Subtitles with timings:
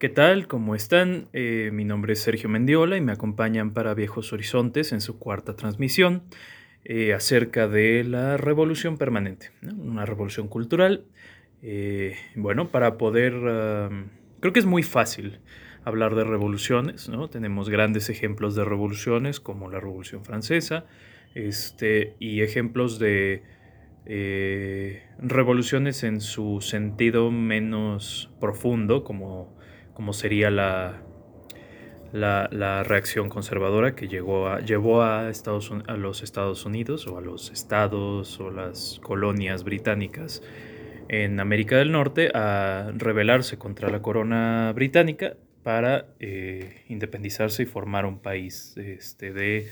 [0.00, 0.48] ¿Qué tal?
[0.48, 1.28] ¿Cómo están?
[1.34, 5.56] Eh, mi nombre es Sergio Mendiola y me acompañan para Viejos Horizontes en su cuarta
[5.56, 6.22] transmisión
[6.86, 11.04] eh, acerca de la revolución permanente, una revolución cultural.
[11.60, 13.34] Eh, bueno, para poder...
[14.40, 15.40] creo que es muy fácil
[15.84, 17.28] hablar de revoluciones, ¿no?
[17.28, 20.86] Tenemos grandes ejemplos de revoluciones como la Revolución Francesa
[21.34, 23.42] este, y ejemplos de
[25.18, 29.59] revoluciones en su sentido menos profundo como
[30.00, 31.02] como sería la,
[32.10, 37.20] la, reacción conservadora que llegó a, llevó a, Estados, a los Estados Unidos o a
[37.20, 40.42] los estados o las colonias británicas
[41.10, 48.06] en América del Norte a rebelarse contra la corona británica para eh, independizarse y formar
[48.06, 49.68] un país este, de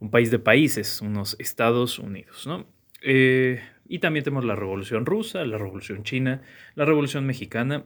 [0.00, 2.66] un país de países, unos Estados Unidos, ¿no?
[3.00, 6.42] Eh, y también tenemos la Revolución Rusa, la Revolución China,
[6.74, 7.84] la Revolución Mexicana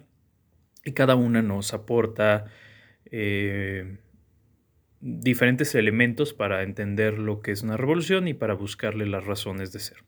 [0.85, 2.47] y cada una nos aporta
[3.07, 3.99] eh,
[5.01, 9.81] diferentes elementos para entender lo que es una revolución y para buscarle las razones de
[9.81, 9.99] ser.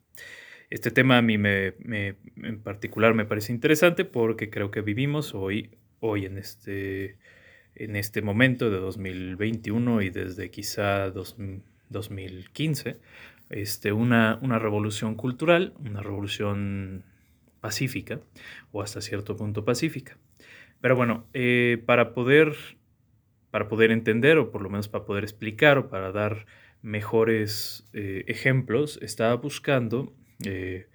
[0.70, 5.70] Este tema a mí me, en particular me parece interesante porque creo que vivimos hoy,
[6.00, 7.18] hoy en, este,
[7.74, 12.96] en este momento de 2021 y desde quizá 2015
[13.50, 17.04] este, una, una revolución cultural, una revolución
[17.60, 18.20] pacífica
[18.72, 20.16] o hasta cierto punto pacífica.
[20.82, 22.54] Pero bueno, eh, para, poder,
[23.52, 26.44] para poder entender o por lo menos para poder explicar o para dar
[26.82, 30.12] mejores eh, ejemplos, estaba buscando
[30.44, 30.88] eh,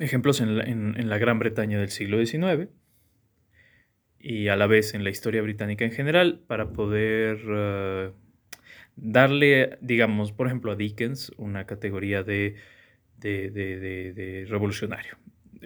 [0.00, 2.68] ejemplos en la, Gran Bretaña del siglo XIX
[4.18, 8.12] y a la vez en la historia británica en general para poder
[8.96, 12.56] darle, digamos, por ejemplo, a Dickens una categoría de,
[13.20, 15.16] de revolucionario.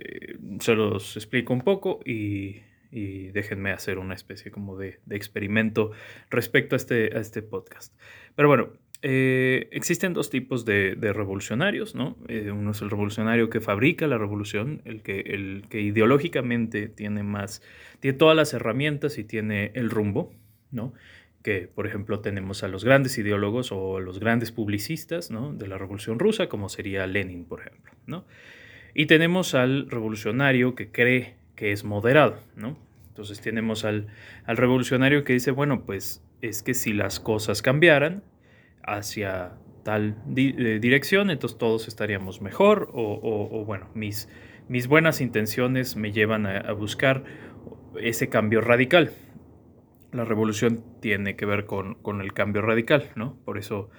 [0.01, 5.93] Eh, se los explico un poco y, déjenme hacer una especie como de, experimento
[6.31, 7.95] respecto a este, a este podcast.
[8.35, 12.17] Pero bueno, eh, existen dos tipos de, revolucionarios, ¿no?
[12.27, 17.23] Eh, uno es el revolucionario que fabrica la revolución, el que, el que ideológicamente tiene
[17.23, 17.63] más,
[18.01, 20.33] tiene todas las herramientas y tiene el rumbo,
[20.73, 20.95] ¿no?
[21.45, 25.53] Que, por ejemplo, tenemos a los grandes ideólogos o los grandes publicistas, ¿no?
[25.53, 28.25] De la revolución rusa, como sería Lenin, por ejemplo, ¿no?
[28.99, 32.77] Y tenemos al revolucionario que cree que es moderado, ¿no?
[33.11, 34.09] Entonces tenemos al,
[34.45, 38.25] revolucionario que dice, bueno, pues es que si las cosas cambiaran
[38.83, 39.53] hacia
[39.85, 44.29] tal eh, dirección, entonces todos estaríamos mejor o, bueno, mis,
[44.67, 47.23] mis buenas intenciones me llevan a, buscar
[48.01, 49.13] ese cambio radical.
[50.11, 53.37] La revolución tiene que ver con, con, el cambio radical, ¿no?
[53.45, 53.91] Por eso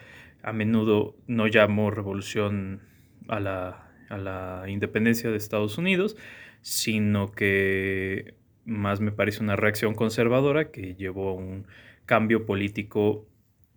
[0.43, 2.81] a menudo no llamo revolución
[3.29, 6.18] a la a la independencia de Estados Unidos,
[6.62, 8.34] sino que
[8.66, 11.66] más me parece una reacción conservadora que llevó a un
[12.06, 13.25] cambio político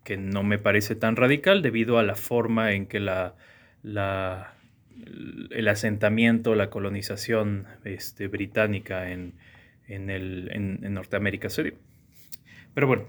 [0.04, 3.36] que no me parece tan radical debido a la forma en que la,
[3.82, 4.54] la
[5.50, 9.34] el asentamiento, la colonización este, británica en,
[9.86, 11.74] en, el, en, Norteamérica se dio.
[12.74, 13.04] Pero bueno,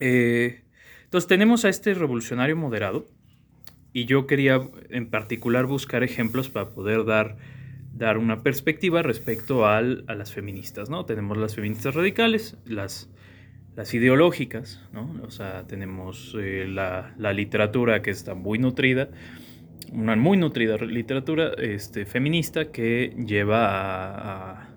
[0.00, 0.62] eh,
[1.04, 3.08] entonces tenemos a este revolucionario moderado
[3.98, 4.60] y yo quería
[4.90, 7.36] en particular buscar ejemplos para poder dar,
[7.92, 11.04] dar una perspectiva respecto al, a las feministas, ¿no?
[11.04, 13.10] Tenemos las feministas radicales, las,
[13.74, 15.20] las ideológicas, ¿no?
[15.24, 19.08] O sea, tenemos eh, la, la, literatura que está muy nutrida,
[19.90, 24.68] una muy nutrida literatura este, feminista que lleva a,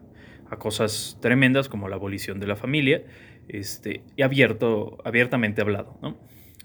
[0.50, 3.04] a, cosas tremendas como la abolición de la familia
[3.48, 6.18] este, y abierto, abiertamente hablado, ¿no?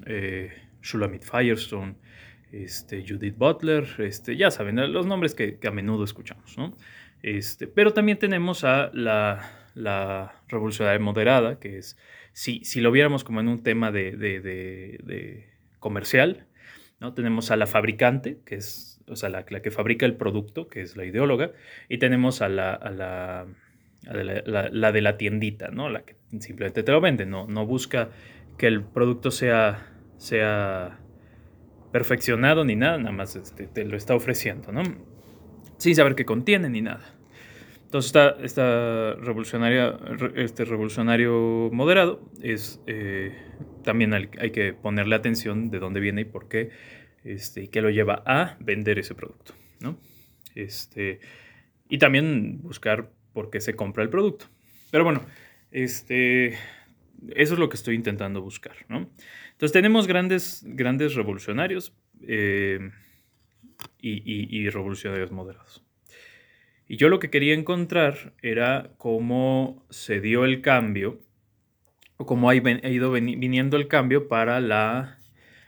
[0.07, 0.53] Eh,
[0.83, 1.97] Shulamit Firestone,
[2.53, 6.77] este, Judith Butler, este, ya saben, los nombres que, a menudo escuchamos, ¿no?
[7.23, 11.99] Este, pero también tenemos a la, la revolucionaria moderada, que es,
[12.33, 15.47] si, si lo viéramos como en un tema de,
[15.79, 16.47] comercial,
[17.01, 17.15] ¿no?
[17.15, 20.97] Tenemos a la fabricante, que es, o sea, la, que fabrica el producto, que es
[20.97, 21.53] la ideóloga,
[21.89, 23.47] y tenemos a la, a la,
[24.03, 25.89] la, de la tiendita, ¿no?
[25.89, 28.11] La que simplemente te lo vende, no, no busca
[28.57, 31.01] que el producto sea, sea
[31.93, 34.83] perfeccionado ni nada, nada más este, te lo está ofreciendo, ¿no?
[35.79, 37.17] Sin saber qué contiene ni nada.
[37.85, 39.97] Entonces esta, esta revolucionaria,
[40.35, 43.33] este revolucionario moderado es eh,
[43.85, 46.71] también hay, que ponerle atención de dónde viene y por qué
[47.23, 49.99] este, y qué lo lleva a vender ese producto, ¿no?
[50.57, 51.21] Este,
[51.89, 54.47] y también buscar por qué se compra el producto.
[54.91, 55.25] Pero bueno,
[55.71, 56.55] este,
[57.35, 59.11] eso es lo que estoy intentando buscar, ¿no?
[59.57, 62.91] Entonces tenemos grandes, grandes revolucionarios eh,
[63.99, 65.83] y, revolucionarios moderados.
[66.87, 71.21] Y yo lo que quería encontrar era cómo se dio el cambio,
[72.19, 75.19] o cómo ha ido viniendo el cambio para la,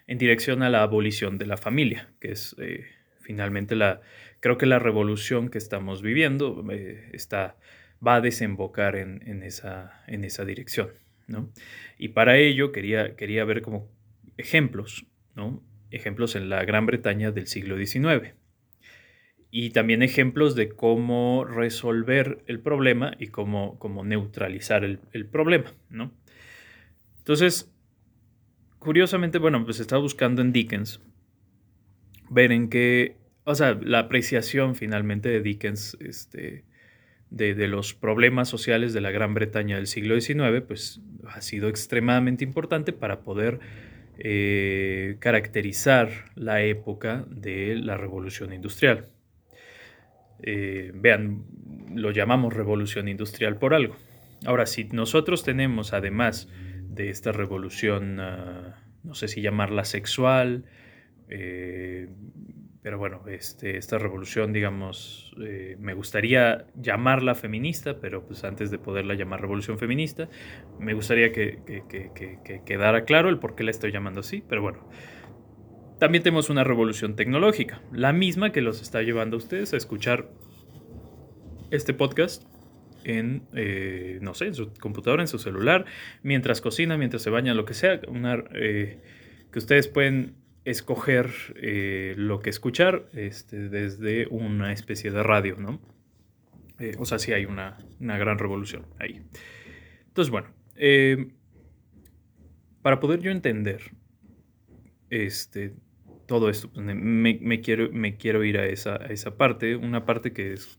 [0.06, 2.84] en dirección a la abolición de la familia, que es eh,
[3.20, 4.02] finalmente la,
[4.40, 7.56] creo que la revolución que estamos viviendo eh, está,
[8.06, 10.90] va a desembocar en, esa, en esa dirección.
[11.98, 13.90] Y para ello quería, quería ver como
[14.36, 15.62] ejemplos, ¿no?
[15.90, 18.34] ejemplos en la Gran Bretaña del siglo XIX
[19.50, 26.12] y también ejemplos de cómo resolver el problema y cómo, cómo neutralizar el, problema, ¿no?
[27.18, 27.72] Entonces,
[28.78, 31.00] curiosamente, bueno, pues estaba buscando en Dickens
[32.30, 36.64] ver en qué, o sea, la apreciación finalmente de Dickens, este,
[37.30, 42.44] de, los problemas sociales de la Gran Bretaña del siglo XIX, pues ha sido extremadamente
[42.44, 43.60] importante para poder
[44.18, 49.08] eh, caracterizar la época de la revolución industrial.
[50.42, 51.44] Eh, vean,
[51.94, 53.96] lo llamamos revolución industrial por algo.
[54.46, 56.48] Ahora, si nosotros tenemos, además
[56.88, 60.64] de esta revolución, ah, no sé si llamarla sexual,
[61.28, 62.08] eh,
[62.82, 68.78] pero bueno, este, esta revolución, digamos, eh, me gustaría llamarla feminista, pero pues antes de
[68.78, 70.28] poderla llamar revolución feminista,
[70.78, 71.58] me gustaría que,
[71.88, 74.88] que quedara claro el por qué la estoy llamando así, pero bueno,
[75.98, 80.30] también tenemos una revolución tecnológica, la misma que los está llevando a ustedes a escuchar
[81.70, 82.44] este podcast
[83.04, 85.86] en, eh, no sé, en su computadora, en su celular,
[86.22, 89.00] mientras cocina, mientras se baña, lo que sea, una, eh,
[89.50, 90.36] que ustedes pueden
[90.70, 95.80] escoger eh, lo que escuchar este, desde una especie de radio, ¿no?
[96.98, 99.20] o sea, sí hay una, una, gran revolución ahí.
[100.06, 100.48] Entonces, bueno,
[102.82, 103.80] para poder yo entender
[105.10, 105.74] este,
[106.28, 106.70] todo esto.
[106.70, 110.78] Pues, me, quiero, me quiero ir a esa, esa parte, una parte que, es,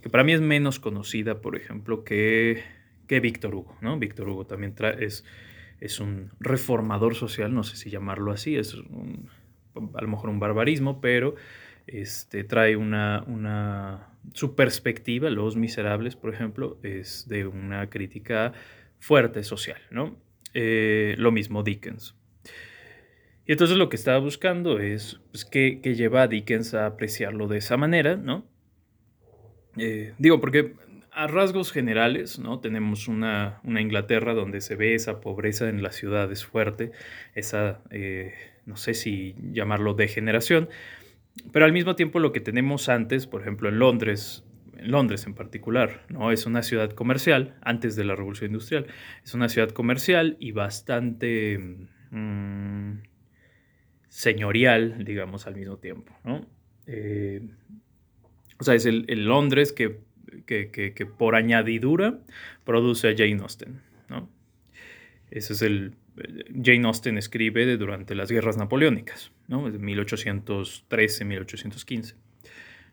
[0.00, 2.62] que para mí es menos conocida, por ejemplo, que,
[3.06, 3.76] que Víctor Hugo.
[3.82, 3.98] ¿no?
[3.98, 5.24] Víctor Hugo también es,
[5.80, 11.00] es un reformador social, no sé si llamarlo así, es a lo mejor un barbarismo,
[11.00, 11.34] pero
[11.86, 14.08] este, trae una, una...
[14.34, 18.52] Su perspectiva, Los Miserables, por ejemplo, es de una crítica
[18.98, 20.16] fuerte social, ¿no?
[20.52, 22.14] Eh, lo mismo Dickens.
[23.46, 27.58] Y entonces lo que estaba buscando es pues, qué, lleva a Dickens a apreciarlo de
[27.58, 28.46] esa manera, ¿no?
[29.76, 30.74] Eh, digo, porque
[31.12, 32.60] a rasgos generales, ¿no?
[32.60, 36.92] Tenemos una, Inglaterra donde se ve esa pobreza en las ciudades fuerte,
[37.34, 38.34] esa, eh,
[38.66, 40.68] no sé si llamarlo degeneración,
[41.52, 44.44] pero al mismo tiempo lo que tenemos antes, por ejemplo en Londres,
[44.76, 46.32] en Londres en particular, ¿no?
[46.32, 48.86] Es una ciudad comercial, antes de la Revolución Industrial,
[49.24, 51.58] es una ciudad comercial y bastante...
[52.10, 53.10] Mm,
[54.10, 56.12] señorial, digamos, al mismo tiempo.
[56.24, 56.44] ¿no?
[56.86, 57.48] Eh,
[58.58, 60.00] o sea, es el, Londres que,
[60.46, 62.20] que, por añadidura
[62.64, 63.80] produce a Jane Austen.
[64.08, 64.30] ¿no?
[65.30, 65.96] Ese es el...
[66.62, 69.68] Jane Austen escribe durante las guerras napoleónicas, ¿no?
[69.70, 72.14] de 1813-1815.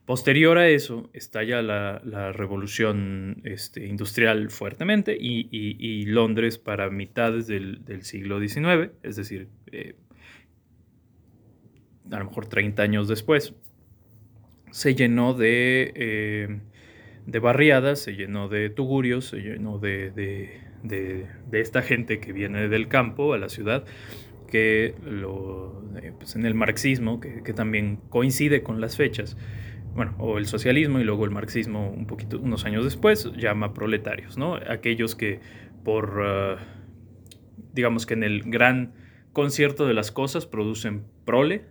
[0.05, 7.83] Posterior a eso, estalla la, la revolución este, industrial fuertemente y, Londres para mitades del,
[7.83, 9.97] del siglo XIX, es decir, eh,
[12.09, 13.53] a lo mejor 30 años después,
[14.71, 16.59] se llenó de, eh,
[17.27, 22.87] de barriadas, se llenó de tugurios, se llenó de, de, esta gente que viene del
[22.87, 23.85] campo a la ciudad,
[24.49, 29.37] que lo, eh, pues en el marxismo, que, también coincide con las fechas,
[29.93, 34.37] bueno, o el socialismo y luego el marxismo un poquito, unos años después, llama proletarios,
[34.37, 34.55] ¿no?
[34.55, 35.41] Aquellos que
[35.83, 36.57] por, uh,
[37.73, 38.93] digamos que en el gran
[39.33, 41.65] concierto de las cosas producen prole,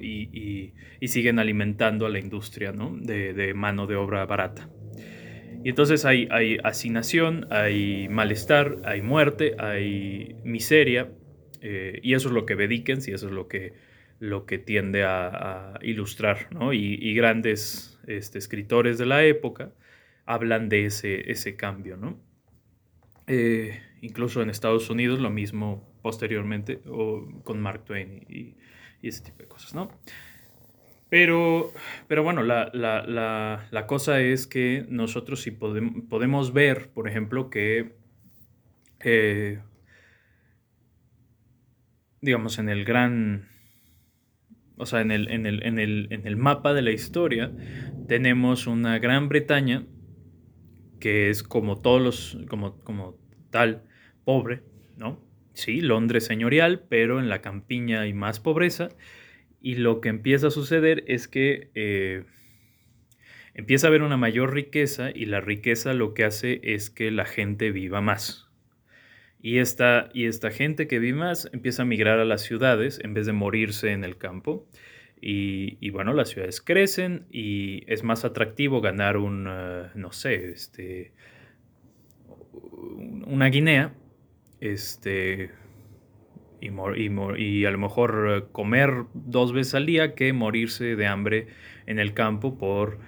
[0.00, 0.72] y,
[1.06, 4.68] siguen alimentando a la industria de, mano de obra barata.
[5.64, 11.10] Y entonces hay, hay hacinación, hay malestar, hay muerte, hay miseria,
[11.60, 13.74] eh, y eso es lo que ve Dickens y eso es lo que,
[14.20, 19.72] lo que tiende a, ilustrar, Y, grandes este, escritores de la época
[20.24, 21.98] hablan de ese, ese cambio,
[23.26, 28.56] eh, incluso en Estados Unidos lo mismo posteriormente o con Mark Twain y,
[29.02, 29.90] y ese tipo de cosas, ¿no?
[31.18, 31.72] Pero,
[32.08, 37.94] pero bueno, la, cosa es que nosotros sí podemos ver, por ejemplo, que,
[39.02, 39.60] eh,
[42.20, 43.48] digamos, en el gran,
[44.76, 47.50] o sea, en el, en, el, mapa de la historia,
[48.06, 49.86] tenemos una Gran Bretaña
[51.00, 53.16] que es como todos los, como, como
[53.48, 53.84] tal,
[54.26, 54.64] pobre,
[54.98, 55.24] ¿no?
[55.54, 58.90] sí, Londres señorial, pero en la campiña hay más pobreza.
[59.66, 62.22] Y lo que empieza a suceder es que eh,
[63.52, 67.24] empieza a haber una mayor riqueza y la riqueza lo que hace es que la
[67.24, 68.48] gente viva más.
[69.42, 73.12] Y esta, y esta gente que vive más empieza a migrar a las ciudades en
[73.12, 74.68] vez de morirse en el campo.
[75.20, 79.42] Y, bueno, las ciudades crecen y es más atractivo ganar un,
[79.96, 81.12] no sé, este,
[83.26, 83.94] una guinea,
[84.60, 85.50] este,
[86.60, 86.70] y,
[87.42, 91.48] y, a lo mejor eh, comer dos veces al día que morirse de hambre
[91.86, 92.98] en el campo por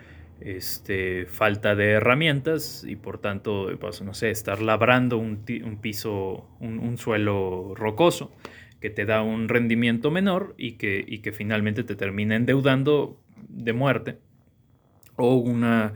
[0.40, 5.44] este, falta de herramientas y por tanto, pues, no sé, estar labrando un,
[5.80, 8.32] piso, un, suelo rocoso
[8.80, 13.72] que te da un rendimiento menor y que, y que finalmente te termina endeudando de
[13.72, 14.18] muerte
[15.16, 15.94] o una,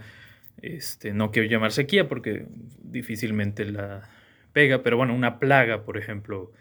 [0.61, 2.47] este, no quiero llamar sequía porque
[2.83, 4.09] difícilmente la
[4.53, 6.53] pega, pero bueno, una plaga, por ejemplo,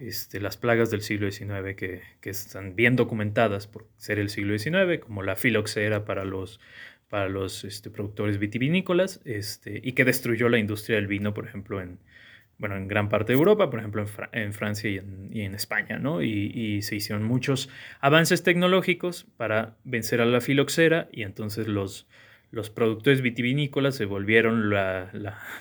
[0.00, 4.98] este, las plagas del siglo XIX que, están bien documentadas por ser el siglo XIX,
[5.00, 6.58] como la filoxera para los,
[7.08, 11.82] para los este, productores vitivinícolas, este, y que destruyó la industria del vino, por ejemplo,
[11.82, 11.98] en,
[12.56, 14.98] bueno, en gran parte de Europa, por ejemplo, en, Francia y
[15.42, 16.22] en, España, ¿no?
[16.22, 17.68] Y, se hicieron muchos
[18.00, 22.06] avances tecnológicos para vencer a la filoxera y entonces los,
[22.50, 25.10] los productores vitivinícolas se volvieron la,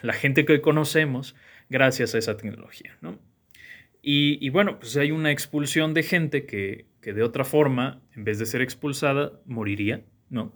[0.01, 1.35] la gente que conocemos
[1.69, 3.19] gracias a esa tecnología, ¿no?
[4.01, 8.45] Y, bueno, pues hay una expulsión de gente que, de otra forma, en vez de
[8.45, 10.55] ser expulsada, moriría, ¿no?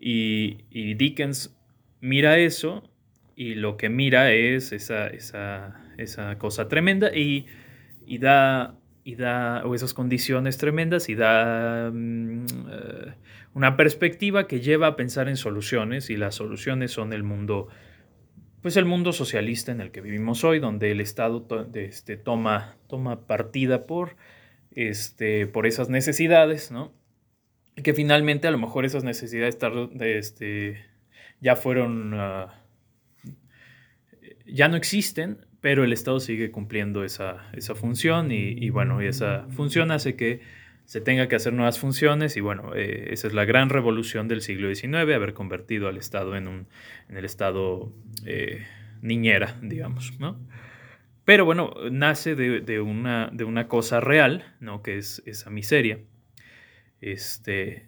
[0.00, 1.54] Y, Dickens
[2.00, 2.88] mira eso
[3.34, 7.46] y lo que mira es esa, esa, cosa tremenda y,
[8.18, 13.14] da, y da, o esas condiciones tremendas y da mm, eh,
[13.54, 17.68] una perspectiva que lleva a pensar en soluciones y las soluciones son el mundo
[18.62, 23.26] pues el mundo socialista en el que vivimos hoy, donde el Estado este, toma, toma
[23.26, 24.16] partida por,
[24.72, 26.92] este, por esas necesidades, ¿no?
[27.76, 29.58] Y que finalmente a lo mejor esas necesidades
[30.00, 30.84] este,
[31.40, 32.62] ya fueron, ah,
[34.46, 39.46] ya no existen, pero el Estado sigue cumpliendo esa, esa función y, y, bueno, esa
[39.50, 40.40] función hace que
[40.88, 44.40] se tenga que hacer nuevas funciones y bueno, eh, esa es la gran revolución del
[44.40, 46.66] siglo XIX, haber convertido al Estado en, un,
[47.10, 47.92] en el Estado
[48.24, 48.66] eh,
[49.02, 50.40] niñera, digamos, ¿no?
[51.26, 54.82] Pero bueno, nace de, una, de una cosa real, ¿no?
[54.82, 55.98] Que es esa miseria.
[57.02, 57.86] Este,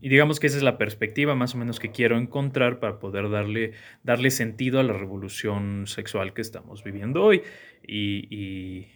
[0.00, 3.28] y digamos que esa es la perspectiva más o menos que quiero encontrar para poder
[3.28, 7.42] darle, darle sentido a la revolución sexual que estamos viviendo hoy.
[7.86, 8.88] y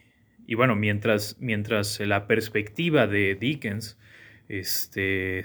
[0.52, 3.98] bueno, mientras, mientras la perspectiva de Dickens
[4.48, 5.44] este,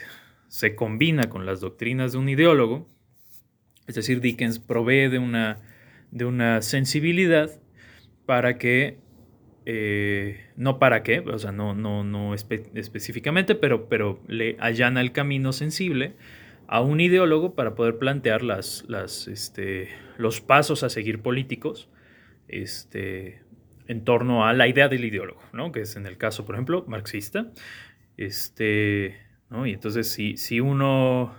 [0.49, 2.85] se combina con las doctrinas de un ideólogo,
[3.87, 5.61] es decir, Dickens provee de una,
[6.11, 7.49] de una sensibilidad
[8.25, 8.99] para que,
[9.65, 15.13] eh, no para qué, o sea, no, no, no específicamente, pero, pero le allana el
[15.13, 16.15] camino sensible
[16.67, 21.89] a un ideólogo para poder plantear las, las, este, los pasos a seguir políticos
[22.49, 23.41] este,
[23.89, 25.71] en torno a la idea del ideólogo, ¿no?
[25.71, 27.51] que es en el caso, por ejemplo, marxista.
[28.17, 29.17] Este,
[29.49, 29.65] ¿no?
[29.65, 31.31] Y entonces, si, si uno, o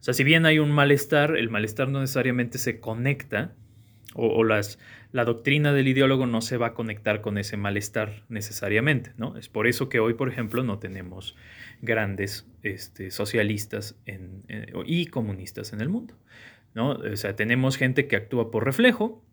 [0.00, 3.54] sea, si bien hay un malestar, el malestar no necesariamente se conecta,
[4.16, 4.78] o, las,
[5.12, 9.36] la doctrina del ideólogo no se va a conectar con ese malestar necesariamente, ¿no?
[9.36, 11.36] Es por eso que hoy, por ejemplo, no tenemos
[11.82, 13.96] grandes este, socialistas
[14.86, 16.14] y comunistas en el mundo,
[16.74, 16.90] ¿no?
[16.92, 19.24] O sea, tenemos gente que actúa por reflejo,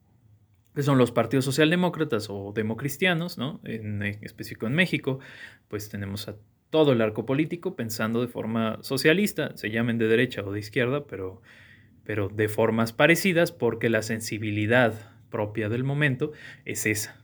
[0.75, 3.59] que son los partidos socialdemócratas o democristianos, ¿no?
[3.63, 5.19] En específico en México,
[5.67, 6.35] pues tenemos a
[6.69, 11.05] todo el arco político pensando de forma socialista, se llamen de derecha o de izquierda,
[11.05, 11.41] pero,
[12.03, 16.31] pero de formas parecidas porque la sensibilidad propia del momento
[16.65, 17.17] es esa.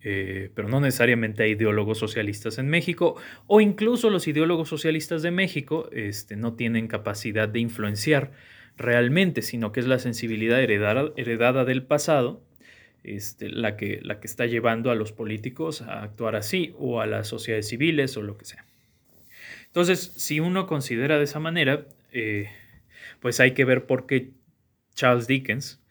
[0.00, 3.16] Eh, pero no necesariamente hay ideólogos socialistas en México,
[3.46, 8.32] o incluso los ideólogos socialistas de México este, no tienen capacidad de influenciar
[8.76, 12.47] realmente, sino que es la sensibilidad heredada del pasado
[13.16, 17.06] este, la, que, la que está llevando a los políticos a actuar así o a
[17.06, 18.64] las sociedades civiles o lo que sea.
[19.66, 22.50] Entonces, si uno considera de esa manera, eh,
[23.20, 24.30] pues hay que ver por qué
[24.94, 25.82] Charles Dickens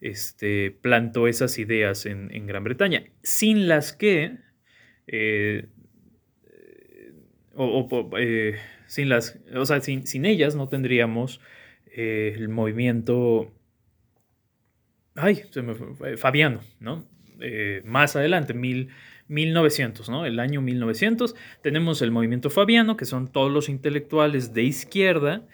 [0.00, 4.36] este, plantó esas ideas en, Gran Bretaña, sin las que,
[5.06, 5.66] eh,
[7.54, 8.56] o, eh,
[8.86, 11.40] sin las, o sea, sin, sin ellas no tendríamos
[11.94, 13.52] el movimiento
[15.18, 15.42] ay,
[15.96, 17.04] fue, Fabiano, ¿no?
[17.40, 18.88] Eh, más adelante, mil,
[19.28, 20.26] 1900, ¿no?
[20.26, 25.46] El año 1900, tenemos el movimiento Fabiano, que son todos los intelectuales de izquierda,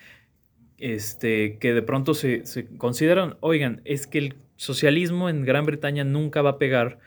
[0.79, 6.05] este, que de pronto se, se consideran, oigan, es que el socialismo en Gran Bretaña
[6.05, 6.99] nunca va a pegar.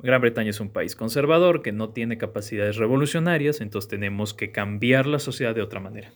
[0.00, 5.06] Gran Bretaña es un país conservador que no tiene capacidades revolucionarias, entonces tenemos que cambiar
[5.06, 6.12] la sociedad de otra manera.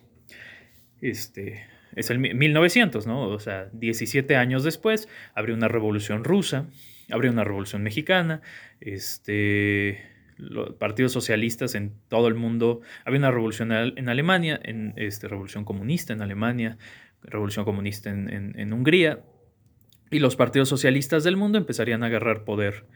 [1.00, 3.28] Este, es el 1900, ¿no?
[3.28, 6.66] O sea, 17 años después, habría una revolución rusa,
[7.10, 8.40] habría una revolución mexicana,
[8.80, 10.02] este,
[10.36, 15.64] los partidos socialistas en todo el mundo, había una revolución en Alemania, en, este, revolución
[15.64, 16.78] comunista en Alemania,
[17.22, 19.20] revolución comunista en, en, Hungría,
[20.10, 22.86] y los partidos socialistas del mundo empezarían a agarrar poder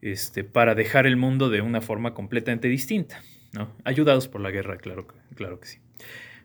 [0.00, 3.22] este, para dejar el mundo de una forma completamente distinta,
[3.52, 3.74] ¿no?
[3.84, 5.78] ayudados por la guerra, claro, claro que sí.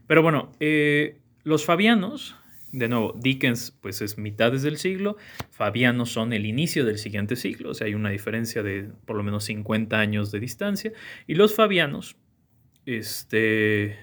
[0.07, 2.35] Pero bueno, eh, los fabianos,
[2.71, 5.17] de nuevo, Dickens pues es mitades del siglo,
[5.49, 9.23] fabianos son el inicio del siguiente siglo, o sea, hay una diferencia de por lo
[9.23, 10.93] menos 50 años de distancia,
[11.27, 12.15] y los fabianos,
[12.85, 13.97] este,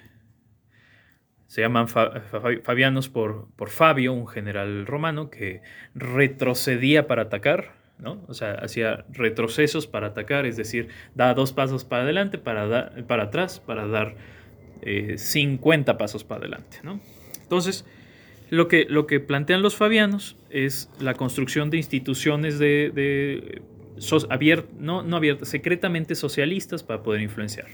[1.49, 5.63] se llaman fabianos por, por Fabio, un general romano que
[5.95, 8.23] retrocedía para atacar, ¿no?
[8.29, 13.25] O sea, hacía retrocesos para atacar, es decir, da dos pasos para adelante, para, para
[13.25, 14.15] atrás, para dar
[15.17, 17.01] 50 eh, pasos para adelante, ¿no?
[17.49, 17.87] Entonces,
[18.51, 23.63] lo que, lo que plantean los fabianos es la construcción de instituciones de,
[24.79, 27.69] no, no abiertas, secretamente socialistas para poder influenciar.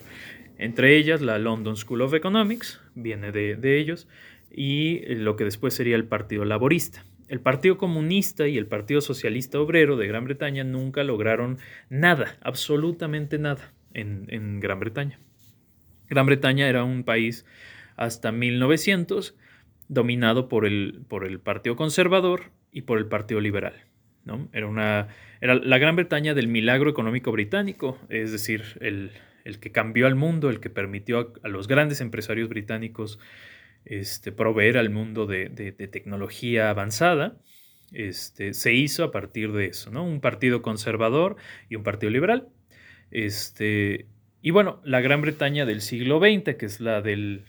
[0.57, 4.07] Entre ellas, la London School of Economics, viene de, de ellos,
[4.49, 7.05] y lo que después sería el Partido Laborista.
[7.27, 11.59] El Partido Comunista y el Partido Socialista Obrero de Gran Bretaña nunca lograron
[11.91, 15.19] nada, absolutamente nada, en, en Gran Bretaña.
[16.09, 17.45] Gran Bretaña era un país
[17.97, 19.35] hasta 1900
[19.95, 23.85] dominado por el, por el Partido Conservador y por el Partido Liberal.
[24.25, 24.49] ¿no?
[24.53, 25.09] Era, una,
[25.41, 29.13] era la Gran Bretaña del milagro económico británico, es decir, el,
[29.61, 33.19] que cambió al mundo, el que permitió a, los grandes empresarios británicos
[33.85, 35.49] este, proveer al mundo de,
[35.91, 37.39] tecnología avanzada.
[37.93, 40.05] Este, se hizo a partir de eso, ¿no?
[40.05, 41.37] Un partido conservador
[41.69, 42.49] y un partido liberal.
[43.11, 44.09] Este,
[44.43, 47.45] y bueno, la Gran Bretaña del siglo XX, que es la del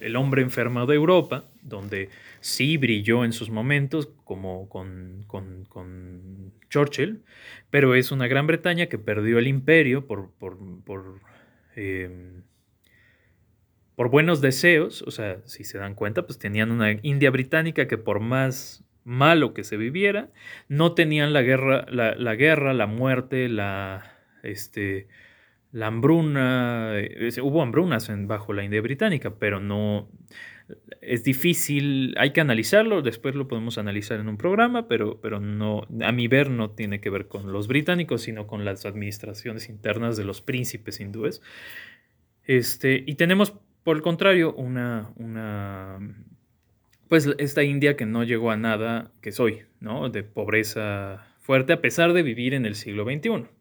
[0.00, 7.22] el hombre enfermo de Europa, donde sí brilló en sus momentos, como con, con, Churchill,
[7.70, 11.20] pero es una Gran Bretaña que perdió el imperio por, por, por,
[11.76, 12.42] em,
[13.96, 17.96] por buenos deseos, o sea, si se dan cuenta, pues tenían una India británica que
[17.96, 20.28] por más malo que se viviera,
[20.68, 25.08] no tenían la guerra, la, la guerra, la muerte, la, este,
[25.72, 30.08] la hambruna, eh, hubo hambrunas en, bajo la India británica, pero no
[31.00, 35.86] es difícil, hay que analizarlo, después lo podemos analizar en un programa, pero, pero no,
[36.02, 40.16] a mi ver no tiene que ver con los británicos, sino con las administraciones internas
[40.16, 41.42] de los príncipes hindúes.
[42.44, 45.98] Este, y tenemos, por el contrario, una, una,
[47.08, 50.10] pues esta India que no llegó a nada, que soy, ¿no?
[50.10, 53.57] De pobreza fuerte, a pesar de vivir en el siglo XXI.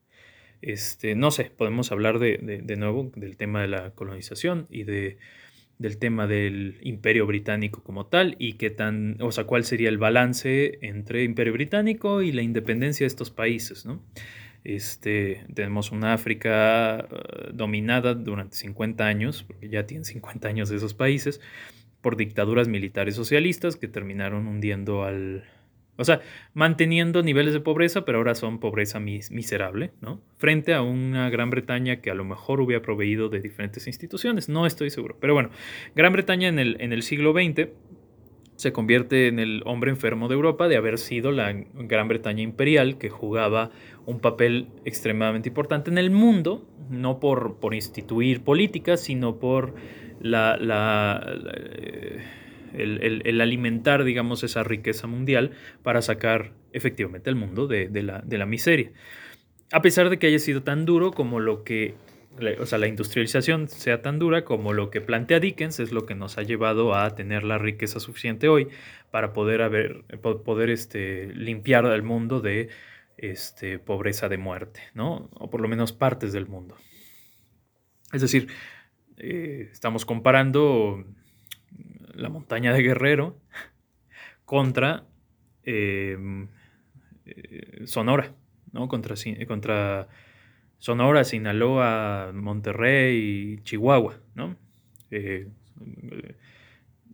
[0.62, 5.18] Este, no sé, podemos hablar de, de, nuevo del tema de la colonización y de,
[5.78, 9.98] del tema del imperio británico como tal y qué tan, o sea, cuál sería el
[9.98, 14.02] balance entre imperio británico y la independencia de estos países, ¿no?
[14.64, 20.78] Este, tenemos una África eh, dominada durante 50 años, porque ya tienen 50 años de
[20.78, 21.40] esos países,
[22.02, 25.46] por dictaduras militares socialistas que terminaron hundiendo al,
[25.98, 26.22] o sea,
[26.54, 30.22] manteniendo niveles de pobreza, pero ahora son pobreza miserable, ¿no?
[30.38, 34.66] Frente a una Gran Bretaña que a lo mejor hubiera proveído de diferentes instituciones, no
[34.66, 35.18] estoy seguro.
[35.20, 35.50] Pero bueno,
[35.96, 37.70] Gran Bretaña en el, en el siglo XX
[38.58, 42.98] se convierte en el hombre enfermo de Europa de haber sido la Gran Bretaña imperial
[42.98, 43.70] que jugaba
[44.06, 49.76] un papel extremadamente importante en el mundo, no por, por instituir políticas, sino por
[50.20, 52.20] la, la eh,
[52.78, 55.52] el, alimentar, digamos, esa riqueza mundial
[55.84, 58.92] para sacar efectivamente al mundo de, la, miseria.
[59.72, 61.96] A pesar de que haya sido tan duro como lo que,
[62.60, 66.16] o sea, la industrialización sea tan dura como lo que plantea Dickens es lo que
[66.16, 68.68] nos ha llevado a tener la riqueza suficiente hoy
[69.12, 72.70] para poder, haber, poder este, limpiar al mundo de
[73.18, 75.30] este, pobreza de muerte, ¿no?
[75.34, 76.76] O por lo menos partes del mundo.
[78.14, 78.48] Es decir,
[79.18, 81.04] eh, estamos comparando
[82.18, 83.40] la montaña de Guerrero
[84.46, 85.06] contra
[85.64, 86.48] em,
[87.26, 88.34] eh, Sonora,
[88.72, 88.88] ¿no?
[88.88, 89.16] Contra,
[89.48, 90.08] contra
[90.78, 94.56] Sonora, Sinaloa, Monterrey, Chihuahua, ¿no?
[95.12, 95.48] Eh,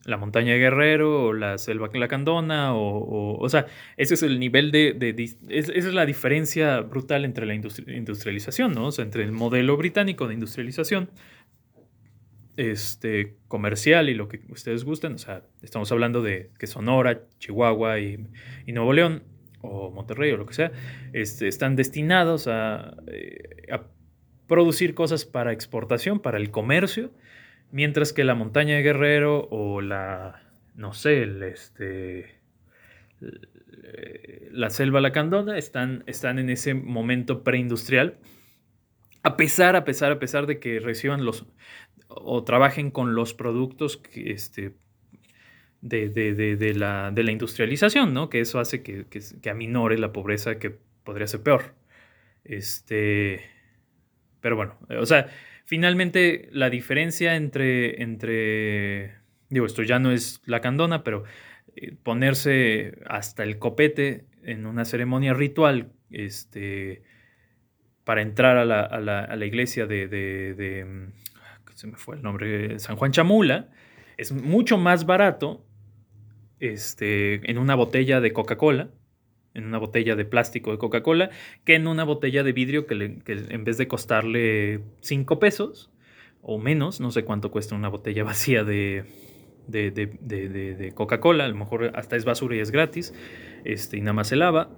[0.05, 4.39] la montaña de Guerrero o la selva Lacandona o, o, o sea, ese es el
[4.39, 4.95] nivel de,
[5.49, 8.87] esa es la diferencia brutal entre la industrialización, ¿no?
[8.87, 11.09] O sea, entre el modelo británico de industrialización
[12.57, 15.13] este, comercial y lo que ustedes gusten.
[15.13, 18.17] O sea, estamos hablando de que Sonora, Chihuahua y,
[18.67, 19.23] Nuevo León
[19.61, 20.71] o Monterrey o lo que sea,
[21.13, 23.83] este, están destinados a, eh, a,
[24.47, 27.11] producir cosas para exportación, para el comercio,
[27.71, 30.43] mientras que la montaña de Guerrero o la,
[30.75, 32.41] no sé, el, este,
[34.51, 38.17] la selva lacandona están, están en ese momento preindustrial.
[39.23, 41.45] A pesar, a pesar, a pesar de que reciban los
[42.07, 44.73] o trabajen con los productos que, este,
[45.81, 48.29] de, la, de, la, industrialización, ¿no?
[48.29, 50.71] Que eso hace que, que, aminore la pobreza que
[51.03, 51.75] podría ser peor.
[52.45, 53.41] Este,
[54.41, 55.27] pero bueno, o sea,
[55.65, 59.15] finalmente la diferencia entre, entre,
[59.49, 61.23] digo, esto ya no es la candona, pero
[61.75, 67.03] eh, ponerse hasta el copete en una ceremonia ritual, este,
[68.03, 71.09] para entrar a la, a la, a la iglesia de, de,
[71.75, 73.69] se me fue el nombre, San Juan Chamula,
[74.17, 75.65] es mucho más barato
[76.59, 78.89] este, en una botella de Coca-Cola,
[79.53, 81.29] en una botella de plástico de Coca-Cola,
[81.65, 85.91] que en una botella de vidrio que, en vez de costarle 5 pesos
[86.41, 89.05] o menos, no sé cuánto cuesta una botella vacía de,
[89.67, 93.13] de, de Coca-Cola, a lo mejor hasta es basura y es gratis,
[93.63, 94.69] este, y nada más se lava,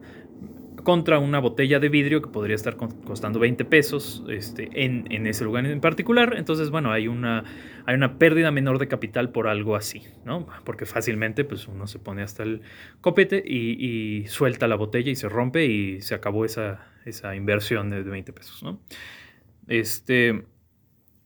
[0.86, 5.66] contra una botella de vidrio que podría estar costando 20 pesos este, en, ese lugar
[5.66, 6.36] en particular.
[6.38, 7.44] Entonces, bueno, hay una,
[7.86, 10.48] hay una pérdida menor de capital por algo así, ¿no?
[10.64, 12.62] Porque fácilmente pues uno se pone hasta el
[13.02, 18.04] copete y, suelta la botella y se rompe y se acabó esa, esa inversión de
[18.04, 18.80] 20 pesos, ¿no?
[19.68, 20.46] Este...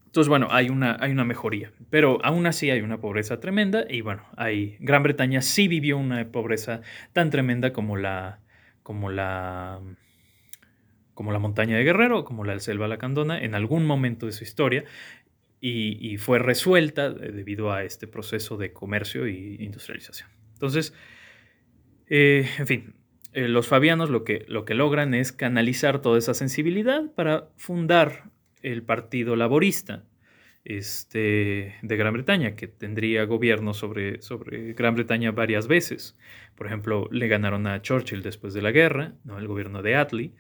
[0.06, 4.02] Entonces, bueno, hay una, hay una mejoría, pero aún así hay una pobreza tremenda y
[4.02, 6.82] bueno, hay, Gran Bretaña sí vivió una pobreza
[7.14, 8.40] tan tremenda como la,
[8.90, 9.80] como la,
[11.14, 14.84] como la montaña de Guerrero, como la selva lacandona, en algún momento de su historia,
[15.62, 20.28] y, fue resuelta debido a este proceso de comercio e industrialización.
[20.54, 20.96] Entonces,
[22.08, 22.96] eh, en fin,
[23.34, 28.32] eh, los fabianos lo que, lo que logran es canalizar toda esa sensibilidad para fundar
[28.64, 30.04] el Partido Laborista,
[30.70, 36.16] este, de Gran Bretaña, que tendría gobierno sobre, sobre Gran Bretaña varias veces.
[36.56, 39.40] Por ejemplo, le ganaron a Churchill después de la guerra, ¿no?
[39.40, 40.36] el gobierno de Attlee,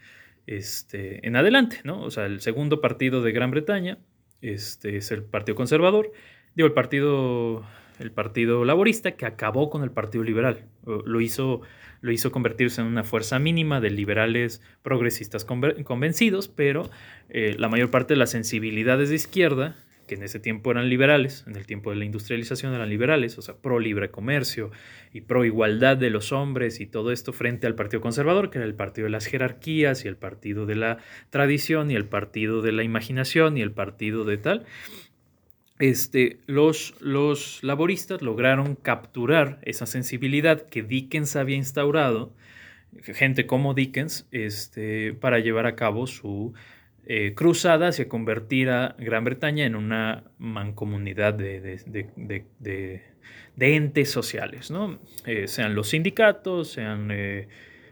[0.45, 1.81] este, en adelante.
[1.83, 2.03] ¿no?
[2.03, 3.97] O sea, el segundo partido de Gran Bretaña
[4.41, 6.11] este, es el Partido Conservador,
[6.53, 7.65] digo, el Partido,
[7.97, 10.67] el partido Laborista, que acabó con el Partido Liberal.
[10.85, 11.61] Lo hizo,
[12.01, 16.87] lo hizo convertirse en una fuerza mínima de liberales progresistas convencidos, pero
[17.29, 19.75] eh, la mayor parte de las sensibilidades de izquierda
[20.09, 23.43] que en ese tiempo eran liberales, en el tiempo de la industrialización eran liberales, o
[23.43, 24.71] sea, pro libre comercio
[25.13, 28.65] y pro igualdad de los hombres y todo esto frente al Partido Conservador, que era
[28.65, 30.97] el partido de las jerarquías y el partido de la
[31.29, 34.65] tradición y el partido de la imaginación y el partido de tal.
[35.77, 42.33] Este, los, los laboristas lograron capturar esa sensibilidad que Dickens había instaurado,
[43.03, 46.55] gente como Dickens, este, para llevar a cabo su
[47.11, 51.81] eh, cruzada hacia convertir a Gran Bretaña en una mancomunidad de,
[53.57, 54.99] entes sociales, ¿no?
[55.25, 57.47] Eh, sean los sindicatos, sean, eh,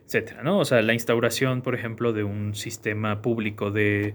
[0.05, 0.59] etcétera, ¿no?
[0.59, 4.13] O sea, la instauración, por ejemplo, de un sistema público de,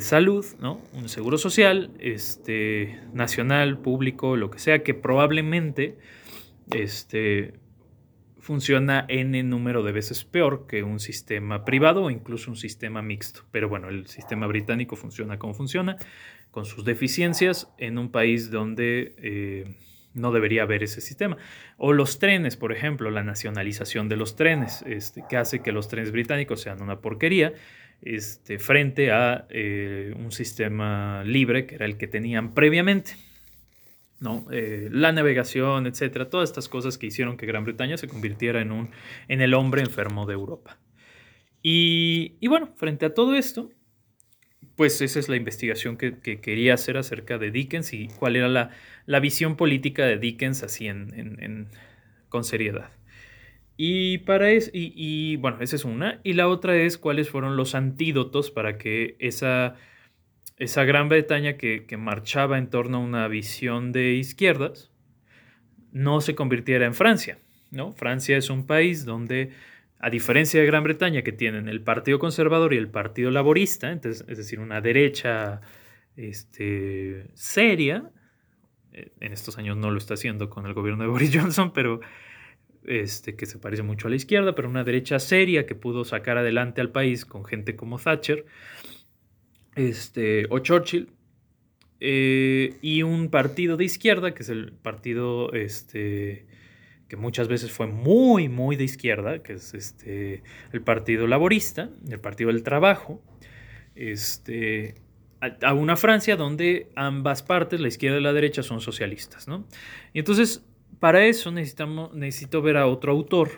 [0.00, 0.82] salud, ¿no?
[0.92, 5.96] Un seguro social, este, nacional, público, lo que sea, que probablemente
[6.70, 7.54] este,
[8.48, 13.42] funciona n número de veces peor que un sistema privado o incluso un sistema mixto.
[13.50, 15.98] Pero bueno, el sistema británico funciona como funciona,
[16.50, 19.76] con sus deficiencias en un país donde eh,
[20.14, 21.36] no debería haber ese sistema.
[21.76, 25.88] O los trenes, por ejemplo, la nacionalización de los trenes, este, que hace que los
[25.88, 27.52] trenes británicos sean una porquería.
[28.00, 33.12] Este, frente a eh, un sistema libre que era el que tenían previamente.
[34.20, 34.46] ¿No?
[34.50, 38.72] Eh, la navegación, etcétera, todas estas cosas que hicieron que Gran Bretaña se convirtiera en,
[38.72, 38.90] un,
[39.28, 40.78] en el hombre enfermo de Europa.
[41.62, 43.70] Y, bueno, frente a todo esto,
[44.76, 49.20] pues esa es la investigación que, quería hacer acerca de Dickens y cuál era la,
[49.20, 51.68] visión política de Dickens así en,
[52.28, 52.90] con seriedad.
[53.76, 56.20] Y, para es, y bueno, esa es una.
[56.24, 59.76] Y la otra es cuáles fueron los antídotos para que esa
[60.58, 64.90] esa Gran Bretaña que, marchaba en torno a una visión de izquierdas
[65.92, 67.38] no se convirtiera en Francia.
[67.70, 67.92] ¿no?
[67.92, 69.50] Francia es un país donde,
[70.00, 74.24] a diferencia de Gran Bretaña, que tienen el Partido Conservador y el Partido Laborista, entonces,
[74.28, 75.60] es decir, una derecha
[76.16, 78.10] este, seria,
[78.92, 82.00] eh, en estos años no lo está haciendo con el gobierno de Boris Johnson, pero
[82.84, 86.36] este, que se parece mucho a la izquierda, pero una derecha seria que pudo sacar
[86.36, 88.44] adelante al país con gente como Thatcher
[89.78, 91.10] este, o Churchill,
[92.00, 96.46] eh, y un partido de izquierda, que es el partido este,
[97.08, 102.20] que muchas veces fue muy, muy de izquierda, que es este, el Partido Laborista, el
[102.20, 103.22] Partido del Trabajo,
[103.96, 104.94] este,
[105.40, 109.48] a, una Francia donde ambas partes, la izquierda y la derecha, son socialistas.
[109.48, 109.66] ¿no?
[110.12, 110.64] Y entonces,
[111.00, 113.50] para eso necesitamos, necesito ver a otro autor,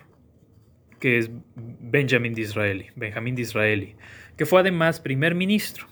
[0.98, 3.96] que es Benjamin Disraeli, Benjamin Disraeli,
[4.36, 5.89] que fue además primer ministro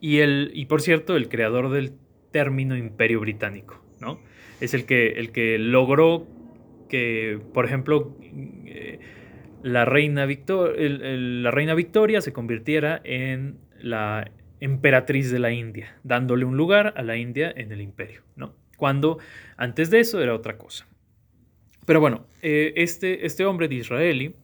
[0.00, 1.92] y, el, y por cierto el creador del
[2.30, 4.20] término imperio británico, ¿no?
[4.60, 6.26] Es el que, el que logró
[6.88, 8.16] que, por ejemplo,
[8.66, 8.98] eh,
[9.62, 16.44] la, reina Victor, la reina Victoria se convirtiera en la emperatriz de la India, dándole
[16.44, 18.54] un lugar a la India en el imperio, ¿no?
[18.76, 19.18] Cuando
[19.56, 20.86] antes de eso era otra cosa.
[21.86, 24.34] Pero bueno, eh, este, este hombre de Israeli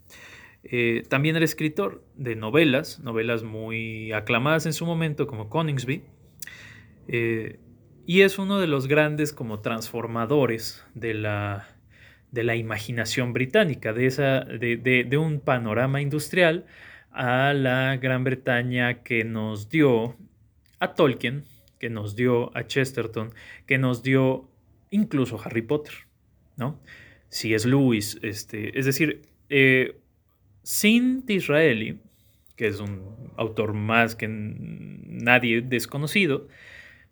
[0.71, 6.03] eh, también era escritor de novelas, novelas muy aclamadas en su momento como Coningsby,
[7.09, 7.61] eh,
[8.05, 11.69] y es uno de los grandes como transformadores de la,
[12.33, 16.67] de la imaginación británica, de, esa, de, de un panorama industrial
[17.13, 20.17] a la Gran Bretaña que nos dio
[20.81, 21.45] a Tolkien,
[21.79, 23.33] que nos dio a Chesterton,
[23.67, 24.51] que nos dio
[24.91, 25.95] incluso Harry Potter,
[26.57, 26.81] ¿no?
[27.29, 29.99] Si es Lewis, este, es decir, eh,
[30.67, 32.01] sin Disraeli,
[32.57, 36.49] que es un autor más que nadie desconocido,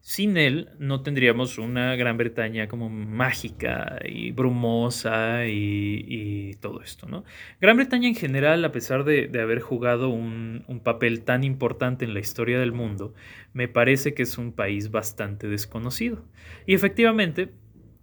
[0.01, 7.23] sin él no tendríamos una Gran Bretaña como mágica y brumosa y, todo esto, ¿no?
[7.61, 12.19] Gran Bretaña en general, a pesar de, haber jugado un, papel tan importante en la
[12.19, 13.15] historia del mundo,
[13.53, 16.25] me parece que es un país bastante desconocido.
[16.67, 17.53] Y efectivamente,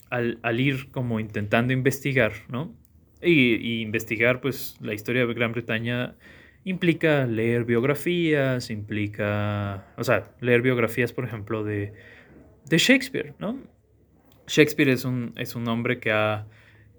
[0.10, 2.74] al, ir como intentando investigar, ¿no?
[3.24, 6.16] Y, investigar pues la historia de Gran Bretaña
[6.64, 11.94] implica leer biografías, implica, o sea, leer biografías, por ejemplo, de,
[12.66, 13.60] de Shakespeare, ¿no?
[14.48, 16.48] Shakespeare es un, es un hombre que, ha,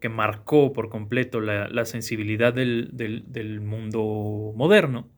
[0.01, 5.09] que marcó por completo la, sensibilidad del, mundo moderno.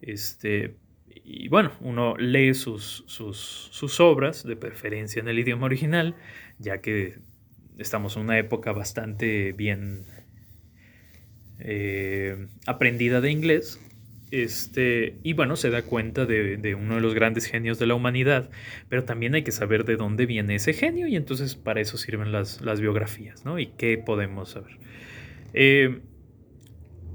[0.00, 0.76] Este,
[1.08, 6.14] y bueno, uno lee sus, sus, obras, de preferencia en el idioma original,
[6.58, 7.18] ya que
[7.78, 10.04] estamos en una época bastante bien
[11.60, 13.80] eh, aprendida de inglés.
[14.30, 18.48] Este, y bueno, se da cuenta de, uno de los grandes genios de la humanidad,
[18.88, 22.30] pero también hay que saber de dónde viene ese genio y entonces para eso sirven
[22.30, 23.58] las, biografías, ¿no?
[23.58, 24.78] Y qué podemos saber.
[25.52, 26.00] Eh,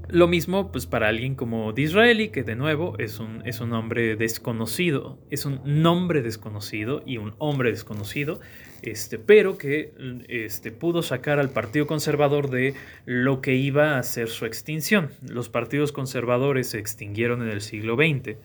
[0.08, 4.16] lo mismo pues para alguien como Disraeli, que de nuevo es un, es un hombre
[4.16, 8.40] desconocido, es un nombre desconocido y un hombre desconocido,
[8.82, 9.92] este, pero que
[10.28, 15.10] este, pudo sacar al Partido Conservador de lo que iba a ser su extinción.
[15.22, 18.36] Los partidos conservadores se extinguieron en el siglo XX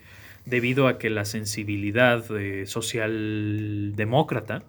[0.45, 4.63] debido a que la sensibilidad eh, socialdemócrata.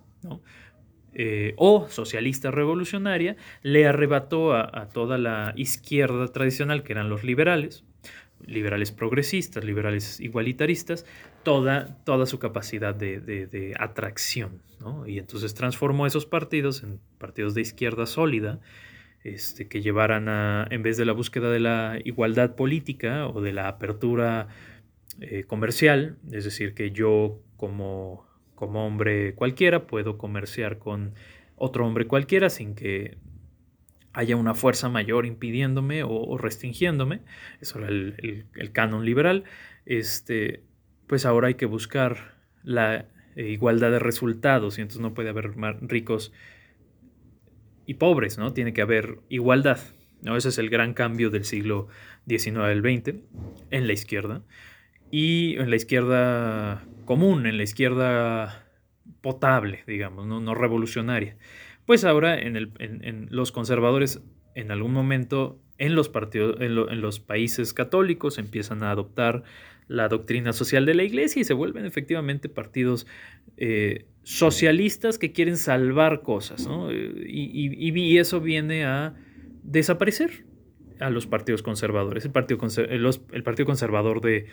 [1.15, 7.85] Eh, o socialista revolucionaria le arrebató a, toda la izquierda tradicional, que eran los liberales,
[8.47, 11.07] liberales progresistas, liberales igualitaristas,
[11.43, 14.63] toda, toda su capacidad de, atracción.
[15.07, 18.61] Y entonces transformó esos partidos en partidos de izquierda sólida,
[19.23, 23.53] este, que llevaran a, en vez de la búsqueda de la igualdad política o de
[23.53, 24.49] la apertura
[25.21, 28.27] eh, comercial, es decir, que yo como
[28.63, 31.15] como hombre cualquiera, puedo comerciar con
[31.57, 33.19] otro hombre cualquiera sin que
[34.13, 37.21] haya una fuerza mayor impidiéndome o, restringiéndome.
[37.61, 39.45] Eso era el, canon liberal.
[39.87, 40.63] Este,
[41.07, 46.33] pues ahora hay que buscar la igualdad de resultados y entonces no puede haber ricos
[47.87, 48.53] y pobres, ¿no?
[48.53, 49.79] Tiene que haber igualdad.
[50.23, 50.37] ¿no?
[50.37, 51.89] Ese es el gran cambio del siglo
[52.29, 53.17] XIX al XX
[53.71, 54.43] en la izquierda.
[55.11, 58.67] Y en la izquierda común, en la izquierda
[59.21, 61.37] potable, digamos, no, revolucionaria.
[61.87, 64.21] Pues ahora en, los conservadores,
[64.55, 69.43] en algún momento, en los, partidos, en, los países católicos, empiezan a adoptar
[69.89, 73.07] la doctrina social de la iglesia y se vuelven efectivamente partidos
[73.57, 76.91] eh, socialistas que quieren salvar cosas, ¿no?
[76.93, 79.15] y, eso viene a
[79.63, 80.45] desaparecer
[81.01, 82.25] a los partidos conservadores.
[82.25, 82.61] El Partido,
[83.33, 84.47] el partido Conservador de,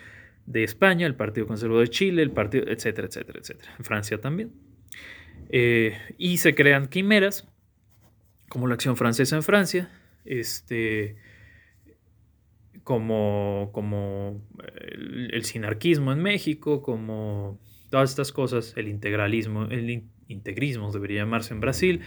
[0.63, 3.76] España, el Partido Conservador de Chile, el Partido, etcétera, etcétera, etcétera.
[3.78, 4.52] En Francia también.
[5.50, 7.48] Eh, y se crean quimeras,
[8.50, 9.90] como la acción francesa en Francia,
[10.26, 11.16] este,
[12.84, 14.42] como, como
[15.32, 17.60] el, sinarquismo en México, como
[17.90, 22.02] todas estas cosas, el integralismo, el integrismo debería llamarse en Brasil,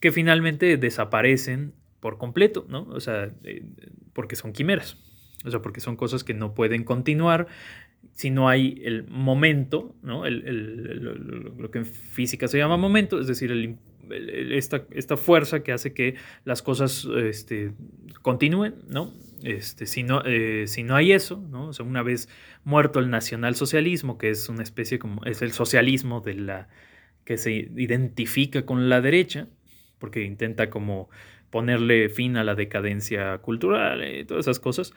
[0.00, 2.82] que finalmente desaparecen por completo, ¿no?
[2.90, 3.64] O sea, eh,
[4.12, 4.98] porque son quimeras.
[5.44, 7.48] O sea, porque son cosas que no pueden continuar
[8.12, 10.28] si no hay el momento, ¿no?
[10.28, 13.76] lo que en física se llama momento, es decir,
[14.10, 17.72] esta, esta, fuerza que hace que las cosas este,
[18.22, 19.12] continúen, ¿no?
[19.42, 21.68] Este, si, no, eh, si no hay eso, ¿no?
[21.68, 22.28] O sea, una vez
[22.64, 26.68] muerto el nacionalsocialismo, que es una especie como, es el socialismo de la,
[27.24, 29.48] que se identifica con la derecha,
[29.98, 31.08] porque intenta como
[31.50, 34.92] ponerle fin a la decadencia cultural y todas esas cosas,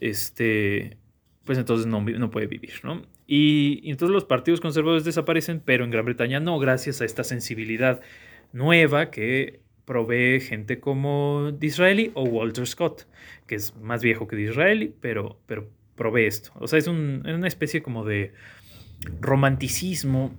[0.00, 0.96] este,
[1.44, 3.02] pues entonces no, no puede vivir, ¿no?
[3.26, 8.00] Y, entonces los partidos conservadores desaparecen, pero en Gran Bretaña no, gracias a esta sensibilidad
[8.52, 13.06] nueva que provee gente como Disraeli o Walter Scott,
[13.46, 16.52] que es más viejo que Disraeli, pero, pero provee esto.
[16.56, 18.32] O sea, es, un, una especie como de
[19.20, 20.34] romanticismo,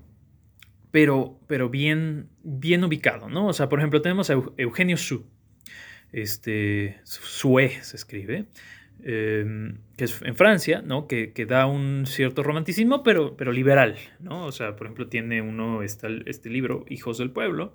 [0.91, 3.47] pero, pero bien, bien ubicado, ¿no?
[3.47, 5.25] O sea, por ejemplo, tenemos a Eugenio Su,
[6.11, 8.45] este, Sue se escribe,
[9.03, 11.07] em, que es en Francia, ¿no?
[11.07, 14.45] Que, que, da un cierto romanticismo, pero, pero liberal, ¿no?
[14.45, 17.73] O sea, por ejemplo, tiene uno este, este libro, Hijos del Pueblo,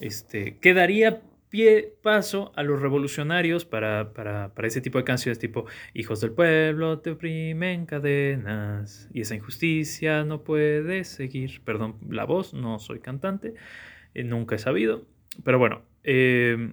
[0.00, 1.22] este, que daría
[1.52, 6.32] pie paso a los revolucionarios para, para, para, ese tipo de canciones tipo Hijos del
[6.32, 11.60] pueblo te oprimen cadenas y esa injusticia no puede seguir.
[11.62, 13.52] Perdón la voz, no soy cantante,
[14.14, 15.06] eh, nunca he sabido.
[15.44, 16.72] Pero bueno, eh,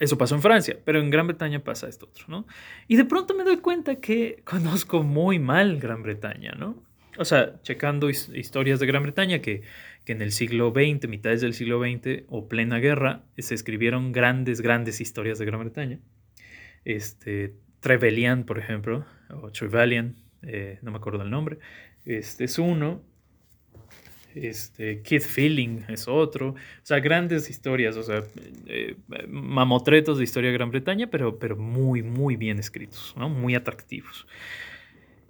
[0.00, 2.46] eso pasó en Francia, pero en Gran Bretaña pasa esto otro, ¿no?
[2.88, 6.82] Y de pronto me doy cuenta que conozco muy mal Gran Bretaña, ¿no?
[7.18, 9.62] O sea, checando historias de Gran Bretaña que
[10.04, 14.60] que en el siglo XX, mitades del siglo XX o plena guerra, se escribieron grandes,
[14.60, 15.98] grandes historias de Gran Bretaña.
[16.84, 21.58] Este, Trevelyan, por ejemplo, o Trevelyan, eh, no me acuerdo el nombre,
[22.04, 23.02] este es uno.
[24.34, 26.50] Este, Keith Feeling es otro.
[26.50, 28.22] O sea, grandes historias, o sea,
[28.66, 28.96] eh,
[29.28, 33.28] mamotretos de historia de Gran Bretaña, pero, pero muy, muy bien escritos, ¿no?
[33.28, 34.26] muy atractivos.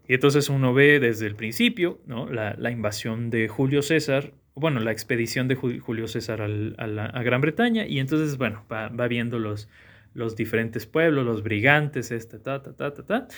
[0.09, 2.29] Y entonces uno ve desde el principio ¿no?
[2.29, 7.87] la, la invasión de Julio César bueno, la expedición de Julio César a, Gran Bretaña
[7.87, 9.69] y entonces, bueno, va, viendo los,
[10.15, 13.29] los diferentes pueblos, los brigantes, este, ta, ta, ta, ta, ta,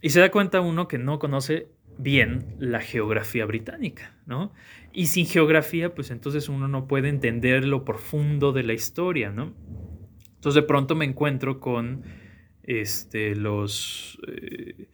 [0.00, 4.52] y se da cuenta uno que no conoce bien la geografía británica, ¿no?
[4.92, 9.54] Y sin geografía, pues entonces uno no puede entender lo profundo de la historia, ¿no?
[10.34, 12.02] Entonces de pronto me encuentro con
[12.62, 14.18] este, los...
[14.28, 14.88] Eh,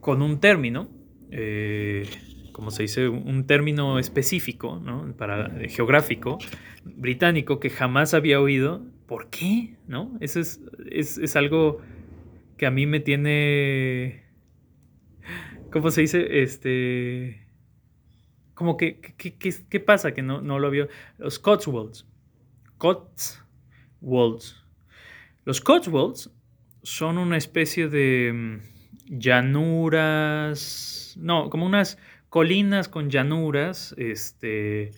[0.00, 0.90] con un término,
[1.30, 2.06] eh,
[2.52, 5.14] como se dice, un término específico, ¿no?
[5.16, 6.38] Para, geográfico,
[6.84, 8.84] británico, que jamás había oído.
[9.06, 9.76] ¿Por qué?
[9.88, 10.16] ¿No?
[10.20, 11.78] Eso es, es, algo
[12.56, 14.23] que a mí me tiene...
[15.74, 16.42] ¿Cómo se dice?
[16.42, 17.44] Este...
[18.54, 20.86] Como que, ¿qué pasa que no, no lo había?
[21.18, 22.06] Los Cotswolds.
[22.78, 24.64] Cotswolds.
[25.44, 26.30] Los Cotswolds
[26.84, 28.60] son una especie de mm,
[29.18, 34.92] llanuras, no, como unas colinas con llanuras este,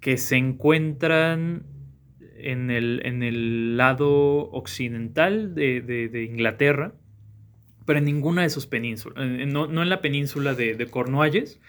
[0.00, 1.66] que se encuentran
[2.38, 6.94] en el, en el lado occidental de, Inglaterra,
[7.90, 11.60] pero en ninguna de sus penínsulas, no, en la península de, Cornualles,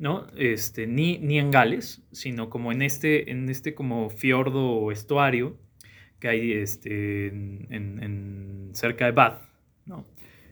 [0.00, 0.26] ¿no?
[0.36, 5.56] Este, ni, en Gales, sino como en este, en este como fiordo o estuario
[6.18, 9.40] que hay este, en, cerca de Bath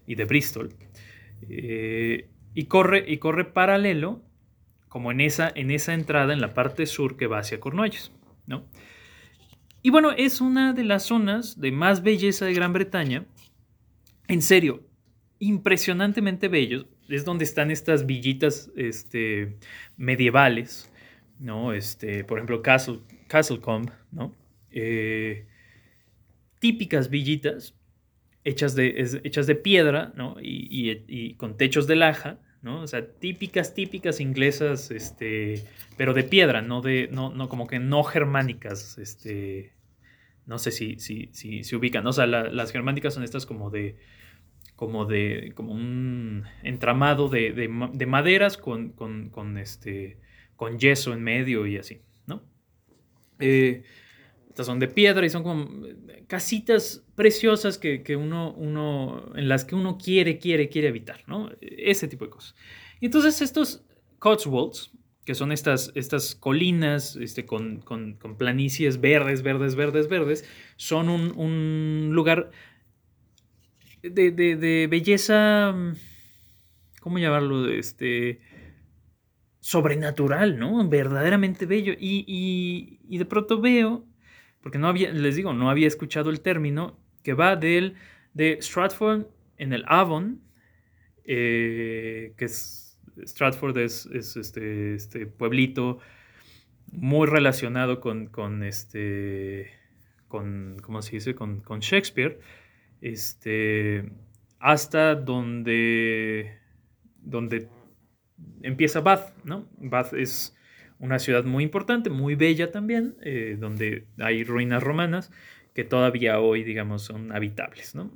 [0.07, 0.77] y de Bristol.
[1.49, 4.23] Eh, y corre, y corre paralelo,
[4.87, 8.13] como en esa, en esa entrada en la parte sur que va hacia Cornualles.
[8.47, 8.65] ¿no?
[9.83, 13.27] Y bueno, es una de las zonas de más belleza de Gran Bretaña.
[14.29, 14.85] En serio,
[15.41, 16.87] impresionantemente bello.
[17.09, 19.57] Es donde están estas villitas este,
[19.97, 20.93] medievales,
[21.41, 21.73] ¿no?
[21.73, 24.37] Este, por ejemplo, Castle, Castlecombe, ¿no?
[24.71, 25.47] Eh,
[26.61, 27.75] típicas villitas
[28.45, 30.37] hechas de, hechas de piedra, ¿no?
[30.41, 32.83] Y, con techos de laja, ¿no?
[32.83, 35.65] O sea, típicas, típicas inglesas, este,
[35.97, 39.73] pero de piedra, no de, no, no, como que no germánicas, este,
[40.47, 43.97] no sé si, si, si se ubican, o sea, las germánicas son estas como de,
[44.81, 50.17] como de, como un entramado de, de, maderas con, con, con, este,
[50.57, 52.43] con yeso en medio y así, ¿no?
[53.41, 53.83] Eh,
[54.49, 55.69] estas son de piedra y son como
[56.29, 61.51] casitas preciosas que, uno, uno, en las que uno quiere, quiere, quiere evitar, ¿no?
[61.61, 62.55] Ese tipo de cosas.
[63.01, 63.85] Y entonces estos
[64.19, 64.93] Cotswolds,
[65.27, 72.13] que son estas, estas colinas este, con, con, planicies verdes, verdes, verdes, verdes, son un,
[72.13, 72.51] lugar
[74.03, 75.75] de, de, belleza,
[77.01, 77.69] ¿cómo llamarlo?
[77.69, 78.41] Este,
[79.61, 80.89] sobrenatural, ¿no?
[80.89, 81.93] Verdaderamente bello.
[81.99, 84.07] Y, y de pronto veo
[84.63, 87.95] porque no había, les digo, no había escuchado el término, que va del,
[88.35, 89.27] de Stratford
[89.57, 90.43] en el Avon,
[91.25, 95.99] eh, que es, Stratford es, este, este, pueblito
[96.93, 99.71] muy relacionado con, con este,
[100.29, 102.41] con, ¿cómo se dice?, con, con Shakespeare,
[103.01, 104.11] este,
[104.59, 106.59] hasta donde,
[107.17, 107.69] donde
[108.63, 109.69] empieza Bath, ¿no?
[109.79, 110.57] Bath es
[110.99, 115.33] una ciudad muy importante, muy bella también, eh, donde hay ruinas romanas
[115.75, 118.11] que todavía hoy, digamos, son habitables, ¿no?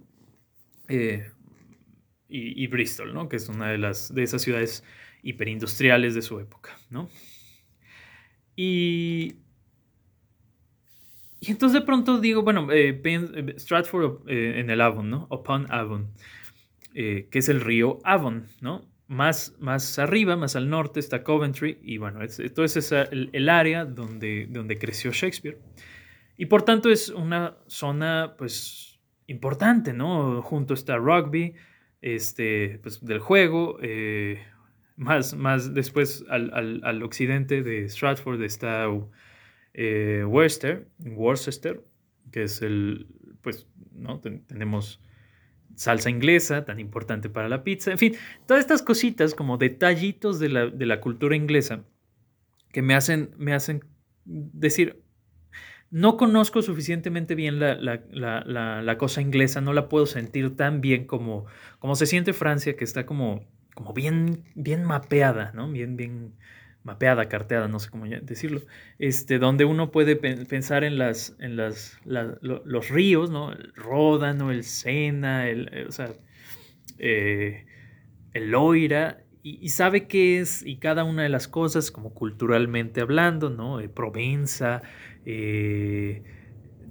[0.89, 1.31] Eh,
[2.29, 3.29] y, Bristol, ¿no?
[3.29, 4.83] Que es una de, las, de esas ciudades
[5.23, 7.09] hiperindustriales de su época, ¿no?
[8.57, 9.37] Y,
[11.47, 13.01] y entonces de pronto digo, bueno, eh,
[13.57, 15.27] Stratford en el Avon, ¿no?
[15.31, 16.13] Upon Avon,
[16.93, 18.83] que es el río Avon, ¿no?
[19.07, 24.47] Más, más arriba, más al norte está Coventry y bueno, esto es el, área donde,
[24.49, 25.59] donde creció Shakespeare.
[26.37, 30.43] Y por tanto es una zona pues importante, ¿no?
[30.43, 31.55] Junto está rugby,
[32.03, 34.43] este, pues, del juego, eh,
[34.97, 38.89] más, más después al, al, occidente de Stratford está
[39.75, 41.85] eh, Worcester, Worcester,
[42.31, 43.09] que es el,
[43.43, 44.21] pues, ¿no?
[44.21, 45.01] tenemos
[45.75, 48.15] salsa inglesa, tan importante para la pizza, en fin,
[48.47, 51.85] todas estas cositas como detallitos de la, cultura inglesa
[52.73, 53.85] que me hacen, me hacen
[54.25, 55.03] decir,
[55.91, 61.47] no conozco suficientemente bien la, cosa inglesa, no la puedo sentir tan bien como,
[61.79, 63.45] como se siente Francia, que está como,
[63.75, 65.71] como bien, bien mapeada, ¿no?
[65.71, 66.35] Bien, bien
[66.85, 68.61] mapeada, carteada, no sé cómo decirlo,
[68.99, 73.53] este, donde uno puede pensar en, las, en las, los ríos, ¿no?
[73.53, 76.13] El Ródano, el Sena, el, eh, o sea,
[76.99, 77.67] eh,
[78.35, 83.51] el Loira, y, sabe qué es y cada una de las cosas, como culturalmente hablando,
[83.51, 83.81] ¿no?
[83.81, 84.81] Eh, Provenza,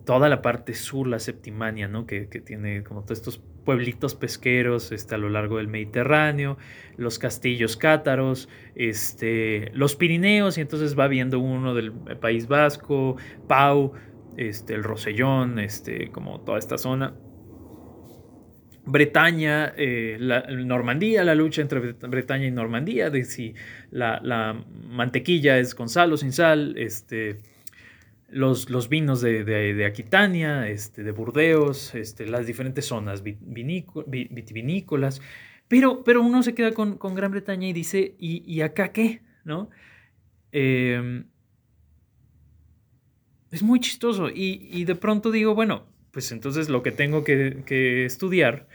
[0.06, 2.06] toda la parte sur, la Septimania, ¿no?
[2.06, 6.58] Que, que tiene como todos estos pueblitos pesqueros este, a lo largo del Mediterráneo,
[6.98, 13.94] los castillos cátaros, este, los Pirineos, y entonces va viendo uno del País Vasco, Pau,
[14.38, 17.14] este, el Rosellón, este, como toda esta zona.
[18.86, 23.54] Bretaña, eh, la, Normandía, la lucha entre Bretaña y Normandía, de si
[23.92, 27.38] la, la mantequilla es con sal o sin sal, este,
[28.34, 35.22] los, vinos de, Aquitania, este, de Burdeos, este, las diferentes zonas vitivinícolas,
[35.68, 39.22] pero, pero uno se queda con, Gran Bretaña y dice, ¿y, acá qué?
[39.44, 39.70] ¿No?
[40.52, 41.26] Em,
[43.52, 48.68] es muy chistoso y, de pronto digo, bueno, pues entonces lo que tengo que, estudiar,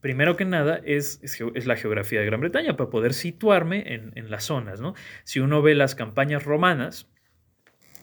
[0.00, 4.30] primero que nada, es, es, la geografía de Gran Bretaña para poder situarme en, en
[4.30, 4.94] las zonas, ¿no?
[5.24, 7.08] Si uno ve las campañas romanas,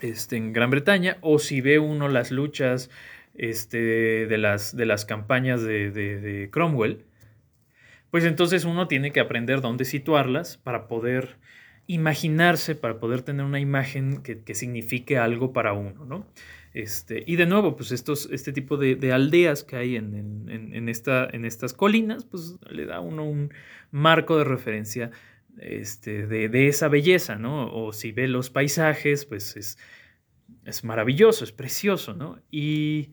[0.03, 2.89] este, en Gran Bretaña, o si ve uno las luchas
[3.35, 7.05] este, de, las, de las campañas de, Cromwell,
[8.11, 11.37] pues entonces uno tiene que aprender dónde situarlas para poder
[11.87, 16.27] imaginarse, para poder tener una imagen que, signifique algo para uno, ¿no?
[16.73, 21.45] Este, y de nuevo, pues estos, este tipo de, aldeas que hay en, esta, en
[21.45, 23.53] estas colinas, pues le da uno un
[23.91, 25.11] marco de referencia
[25.59, 27.73] este, de, esa belleza, ¿no?
[27.73, 29.77] O si ve los paisajes, pues es,
[30.65, 32.39] es maravilloso, es precioso, ¿no?
[32.51, 33.11] Y,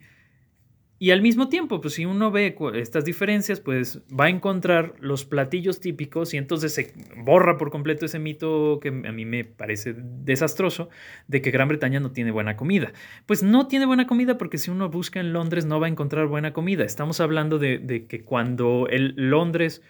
[0.99, 5.25] y, al mismo tiempo, pues si uno ve estas diferencias, pues va a encontrar los
[5.25, 9.95] platillos típicos y entonces se borra por completo ese mito que a mí me parece
[9.97, 10.89] desastroso
[11.27, 12.93] de que Gran Bretaña no tiene buena comida.
[13.27, 16.27] Pues no tiene buena comida porque si uno busca en Londres no va a encontrar
[16.27, 16.85] buena comida.
[16.85, 19.83] Estamos hablando de, de que cuando el Londres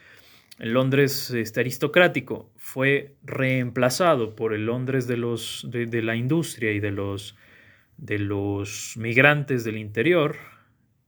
[0.60, 6.80] el Londres este, aristocrático fue reemplazado por el Londres de, los, de, la industria y
[6.80, 7.34] de los,
[7.96, 10.36] de los migrantes del interior,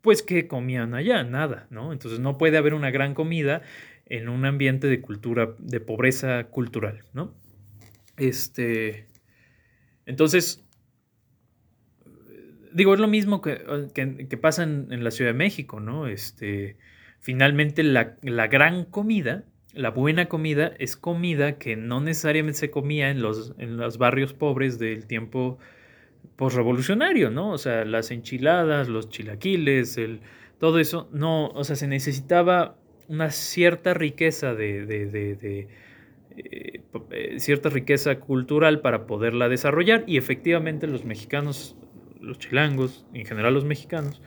[0.00, 1.22] pues ¿qué comían allá?
[1.22, 1.92] Nada, ¿no?
[1.92, 3.62] Entonces no puede haber una gran comida
[4.06, 7.34] en un ambiente de cultura, de pobreza cultural, ¿no?
[8.16, 9.06] Este,
[10.06, 10.64] entonces,
[12.72, 13.60] digo, es lo mismo que,
[13.94, 16.06] que, pasa en, la Ciudad de México, ¿no?
[16.06, 16.76] Este,
[17.22, 18.16] finalmente la,
[18.48, 23.78] gran comida, la buena comida, es comida que no necesariamente se comía en los, en
[23.78, 25.58] los barrios pobres del tiempo
[26.36, 27.50] postrevolucionario, ¿no?
[27.50, 30.20] O sea, las enchiladas, los chilaquiles, el,
[30.58, 32.76] todo eso, no, o sea, se necesitaba
[33.08, 35.68] una cierta riqueza de, de,
[36.30, 41.76] eh, eh, cierta riqueza cultural para poderla desarrollar y efectivamente los mexicanos,
[42.20, 44.22] los chilangos, en general los mexicanos,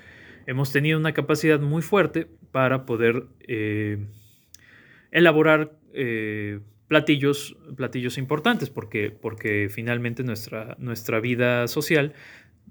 [0.45, 4.05] hemos tenido una capacidad muy fuerte para poder eh,
[5.11, 12.13] elaborar eh, platillos, platillos importantes, porque, porque finalmente nuestra, nuestra vida social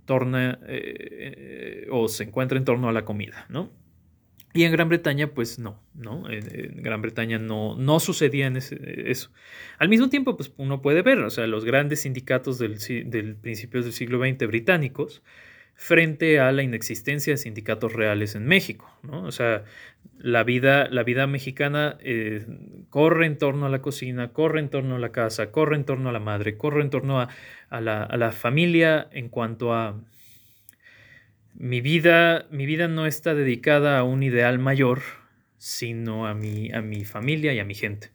[0.04, 3.70] torna eh, o se encuentra en torno a la comida, ¿no?
[4.56, 6.30] Y en Gran Bretaña, pues no, ¿no?
[6.30, 9.32] En, Gran Bretaña no, no sucedía eso.
[9.78, 12.78] Al mismo tiempo, pues uno puede ver, o sea, los grandes sindicatos del,
[13.10, 15.24] del principios del siglo XX británicos,
[15.74, 18.90] frente a la inexistencia de sindicatos reales en México.
[19.02, 19.24] ¿no?
[19.24, 19.64] O sea,
[20.18, 22.46] la vida, la vida mexicana eh,
[22.90, 26.08] corre en torno a la cocina, corre en torno a la casa, corre en torno
[26.08, 27.28] a la madre, corre en torno a,
[27.70, 30.00] la, familia en cuanto a
[31.54, 35.02] mi vida, mi vida no está dedicada a un ideal mayor,
[35.58, 38.10] sino a mi, a mi familia y a mi gente.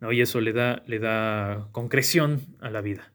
[0.00, 0.12] ¿no?
[0.12, 3.12] Y eso le da, le da concreción a la vida.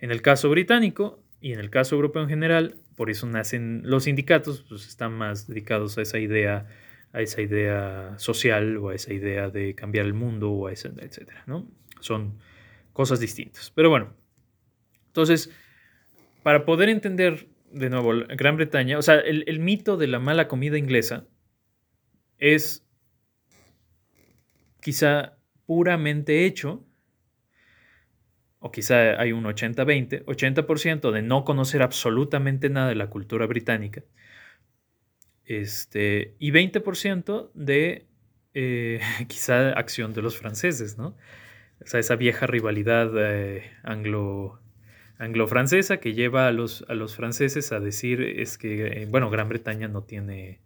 [0.00, 4.04] En el caso británico y en el caso europeo en general, por eso nacen los
[4.04, 6.66] sindicatos, pues están más dedicados a esa idea
[7.12, 10.88] a esa idea social o a esa idea de cambiar el mundo o a esa,
[10.98, 11.66] etcétera, ¿no?
[12.00, 12.38] Son
[12.92, 13.70] cosas distintas.
[13.74, 14.12] Pero bueno,
[15.06, 15.50] entonces,
[16.42, 20.46] para poder entender de nuevo Gran Bretaña, o sea, el, el mito de la mala
[20.46, 21.26] comida inglesa
[22.38, 22.86] es
[24.82, 26.84] quizá puramente hecho,
[28.66, 34.02] o quizá hay un 80-20, 80%, de no conocer absolutamente nada de la cultura británica
[35.46, 38.06] este, y 20% de
[38.54, 41.16] eh, quizá acción de los franceses, ¿no?
[41.80, 44.60] O sea, esa vieja rivalidad eh, anglo,
[45.18, 49.48] anglo-francesa que lleva a los, a los franceses a decir es que, eh, bueno, Gran
[49.48, 50.60] Bretaña no tiene,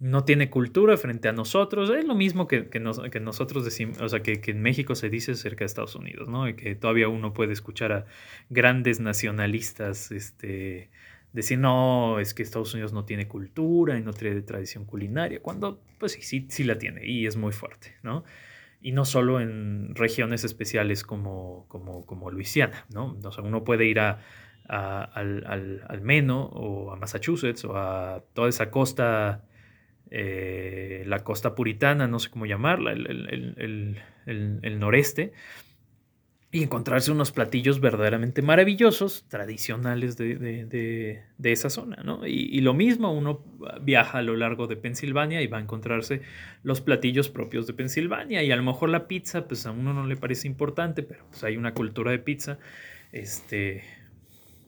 [0.00, 1.90] no tiene cultura frente a nosotros.
[1.90, 5.32] Es lo mismo que, que, nosotros decimos, o sea, que, que, en México se dice
[5.32, 6.48] acerca de Estados Unidos, ¿no?
[6.48, 8.06] Y que todavía uno puede escuchar a
[8.48, 10.90] grandes nacionalistas, este
[11.32, 15.80] decir, no, es que Estados Unidos no tiene cultura y no tiene tradición culinaria, cuando
[15.98, 18.24] pues sí, sí, sí la tiene y es muy fuerte, ¿no?
[18.80, 23.16] Y no solo en regiones especiales como, como, como Luisiana, ¿no?
[23.22, 24.20] O sea, uno puede ir a,
[24.66, 29.44] al, al, al, Meno o a Massachusetts o a toda esa costa,
[30.10, 35.32] eh, la costa puritana, no sé cómo llamarla, el, el, el, noreste,
[36.50, 42.26] y encontrarse unos platillos verdaderamente maravillosos, tradicionales de, esa zona, ¿no?
[42.26, 43.44] Y, lo mismo, uno
[43.82, 46.22] viaja a lo largo de Pensilvania y va a encontrarse
[46.64, 50.06] los platillos propios de Pensilvania, y a lo mejor la pizza, pues a uno no
[50.06, 52.58] le parece importante, pero pues hay una cultura de pizza,
[53.12, 53.84] este,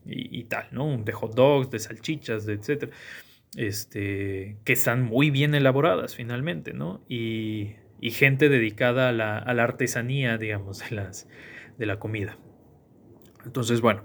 [0.06, 0.96] y, tal, ¿no?
[0.98, 2.92] De hot dogs, de salchichas, de etcétera,
[3.56, 7.04] este, que están muy bien elaboradas finalmente, ¿no?
[7.08, 7.76] Y,
[8.10, 11.28] gente dedicada a la, a la artesanía, digamos, de las
[11.78, 12.36] de la comida.
[13.44, 14.04] Entonces, bueno.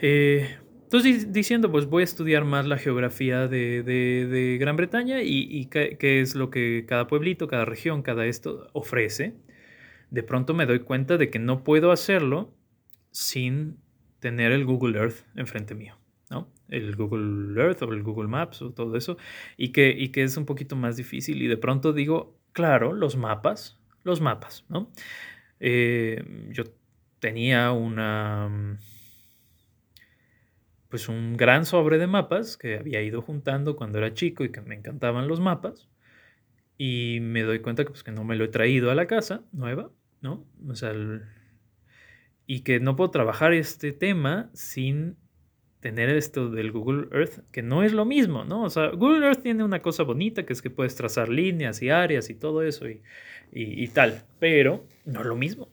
[0.00, 6.20] Eh, entonces diciendo, pues voy a estudiar más la geografía de, Gran Bretaña y, qué,
[6.20, 9.34] es lo que cada pueblito, cada región, cada esto ofrece.
[10.10, 12.54] De pronto me doy cuenta de que no puedo hacerlo
[13.10, 13.76] sin
[14.20, 15.97] tener el Google Earth enfrente mío.
[16.68, 19.16] El Google Earth o el Google Maps o todo eso,
[19.56, 21.42] y que, y que es un poquito más difícil.
[21.42, 24.90] Y de pronto digo, claro, los mapas, los mapas, ¿no?
[25.60, 26.64] Eh, yo
[27.20, 28.78] tenía una
[30.88, 34.62] pues un gran sobre de mapas que había ido juntando cuando era chico y que
[34.62, 35.88] me encantaban los mapas
[36.78, 39.42] y me doy cuenta que pues que no me lo he traído a la casa
[39.52, 39.90] nueva,
[40.22, 40.46] ¿no?
[40.66, 40.92] O sea,
[42.46, 45.16] y que no puedo trabajar este tema sin
[45.80, 48.64] tener esto del Google Earth, que no es lo mismo, ¿no?
[48.64, 51.90] O sea, Google Earth tiene una cosa bonita, que es que puedes trazar líneas y
[51.90, 53.00] áreas y todo eso y,
[53.52, 55.68] y, tal, pero no es lo mismo.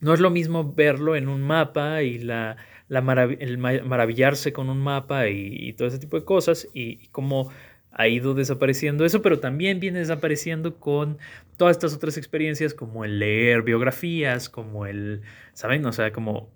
[0.00, 2.58] No es lo mismo verlo en un mapa y la,
[2.88, 7.50] la el maravillarse con un mapa y, todo ese tipo de cosas y, cómo
[7.90, 11.16] ha ido desapareciendo eso, pero también viene desapareciendo con
[11.56, 15.22] todas estas otras experiencias como el leer biografías, como el,
[15.54, 15.86] ¿saben?
[15.86, 16.50] O sea, como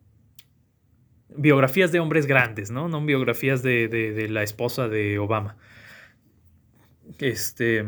[1.37, 2.89] biografías de hombres grandes, ¿no?
[2.89, 5.57] No biografías de, la esposa de Obama.
[7.19, 7.87] Este.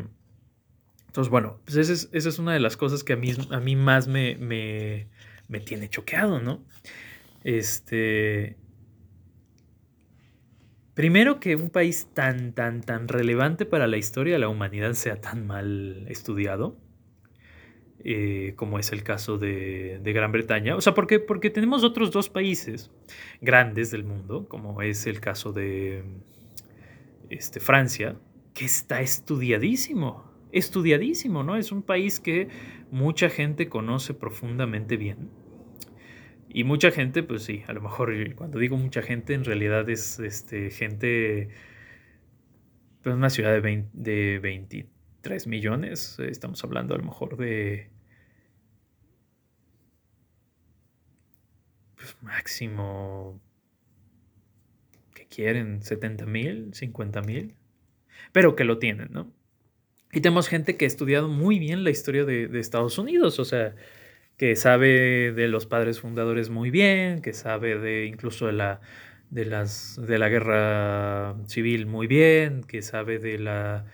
[1.07, 4.09] Entonces, bueno, pues esa es, una de las cosas que a mí, a mí más
[4.09, 5.09] me, me,
[5.49, 6.65] me tiene choqueado, ¿no?
[7.45, 8.57] Este.
[10.95, 15.21] Primero que un país tan, tan, tan relevante para la historia de la humanidad sea
[15.21, 16.79] tan mal estudiado.
[18.05, 20.75] Eh, como es el caso de, Gran Bretaña.
[20.75, 22.91] O sea, porque, porque tenemos otros dos países
[23.41, 26.03] grandes del mundo, como es el caso de
[27.31, 28.17] este, Francia,
[28.55, 31.57] que está estudiadísimo, estudiadísimo, ¿no?
[31.57, 32.49] Es un país que
[32.91, 35.31] mucha gente conoce profundamente bien.
[36.49, 40.19] Y mucha gente, pues sí, a lo mejor cuando digo mucha gente, en realidad es
[40.19, 41.51] este, gente,
[43.03, 44.39] pues una ciudad de, de
[45.23, 47.91] 23 millones, estamos hablando a lo mejor de
[51.95, 53.41] pues, máximo,
[55.15, 55.83] que quieren?
[55.83, 57.55] 70 mil, 50 mil,
[58.33, 59.33] pero que lo tienen, ¿no?
[60.13, 63.77] Y tenemos gente que ha estudiado muy bien la historia de, Estados Unidos, o sea,
[64.37, 68.81] que sabe de los padres fundadores muy bien, que sabe de incluso de la,
[69.31, 73.87] de las, de la guerra civil muy bien, que sabe de la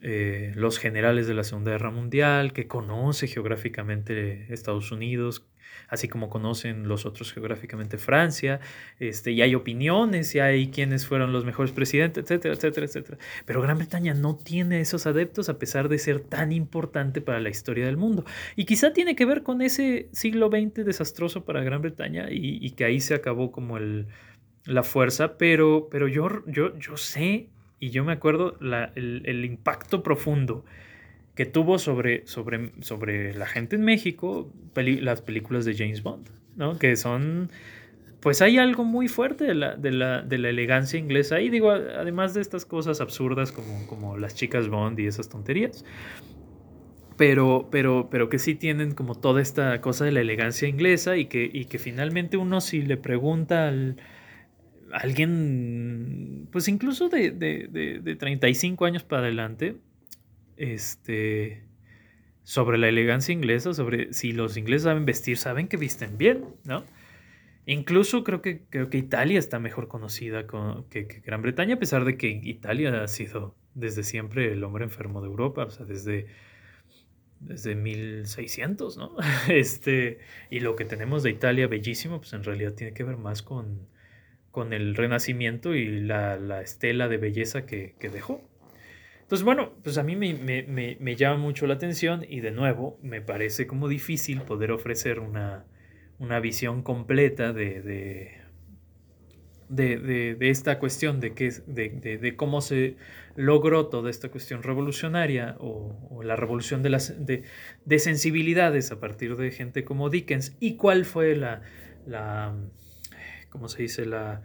[0.00, 5.46] eh, los generales de la Segunda Guerra Mundial, que conoce geográficamente Estados Unidos,
[5.88, 8.60] así como conocen los otros geográficamente Francia,
[8.98, 13.18] este, y hay opiniones, y hay quienes fueron los mejores presidentes, etcétera, etcétera, etcétera.
[13.44, 17.50] Pero Gran Bretaña no tiene esos adeptos a pesar de ser tan importante para la
[17.50, 18.24] historia del mundo.
[18.56, 22.84] Y quizá tiene que ver con ese siglo XX desastroso para Gran Bretaña y, que
[22.84, 24.06] ahí se acabó como el,
[24.64, 27.48] la fuerza, pero, pero yo, yo, yo sé
[27.82, 28.56] y yo me acuerdo
[28.94, 30.64] el, impacto profundo
[31.34, 36.78] que tuvo sobre, sobre, sobre la gente en México las películas de James Bond, ¿no?
[36.78, 37.50] Que son,
[38.20, 41.72] pues hay algo muy fuerte de la, de la, de la elegancia inglesa y digo,
[41.72, 45.84] además de estas cosas absurdas como, como las chicas Bond y esas tonterías.
[47.16, 51.24] Pero, pero, pero que sí tienen como toda esta cosa de la elegancia inglesa y
[51.26, 53.96] que, y que finalmente uno si le pregunta al,
[54.92, 59.76] alguien, pues incluso de, de, de, 35 años para adelante,
[60.56, 61.64] este,
[62.42, 66.84] sobre la elegancia inglesa, sobre si los ingleses saben vestir, saben que visten bien, ¿no?
[67.64, 70.46] Incluso creo que, creo que Italia está mejor conocida
[70.90, 74.84] que, que, Gran Bretaña, a pesar de que Italia ha sido desde siempre el hombre
[74.84, 76.26] enfermo de Europa, o sea, desde,
[77.40, 79.16] desde 1600, ¿no?
[79.48, 80.18] Este,
[80.50, 83.86] y lo que tenemos de Italia bellísimo, pues en realidad tiene que ver más con,
[84.52, 88.40] con el renacimiento y la, estela de belleza que, dejó.
[89.22, 93.66] Entonces, bueno, pues a mí me, llama mucho la atención y de nuevo me parece
[93.66, 95.64] como difícil poder ofrecer una,
[96.40, 97.80] visión completa de,
[99.70, 102.96] de, esta cuestión de, que, de, cómo se
[103.34, 109.50] logró toda esta cuestión revolucionaria o, la revolución de, las, de, sensibilidades a partir de
[109.50, 111.62] gente como Dickens y cuál fue la,
[112.06, 112.54] la
[113.52, 114.06] ¿cómo se dice?
[114.06, 114.42] La,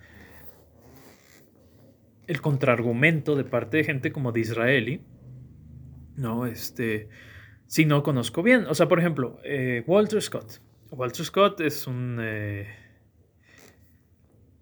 [2.27, 5.01] el contraargumento de parte de gente como Disraeli,
[6.17, 6.45] ¿no?
[6.45, 7.09] Este,
[7.67, 8.65] si no conozco bien.
[8.67, 10.61] O sea, por ejemplo, eh, Walter Scott.
[10.91, 12.67] Walter Scott es un eh,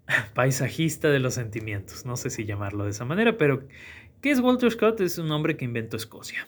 [0.36, 3.68] paisajista de los sentimientos, no sé si llamarlo de esa manera, pero
[4.22, 5.02] ¿qué es Walter Scott?
[5.02, 6.48] Es un hombre que inventó Escocia,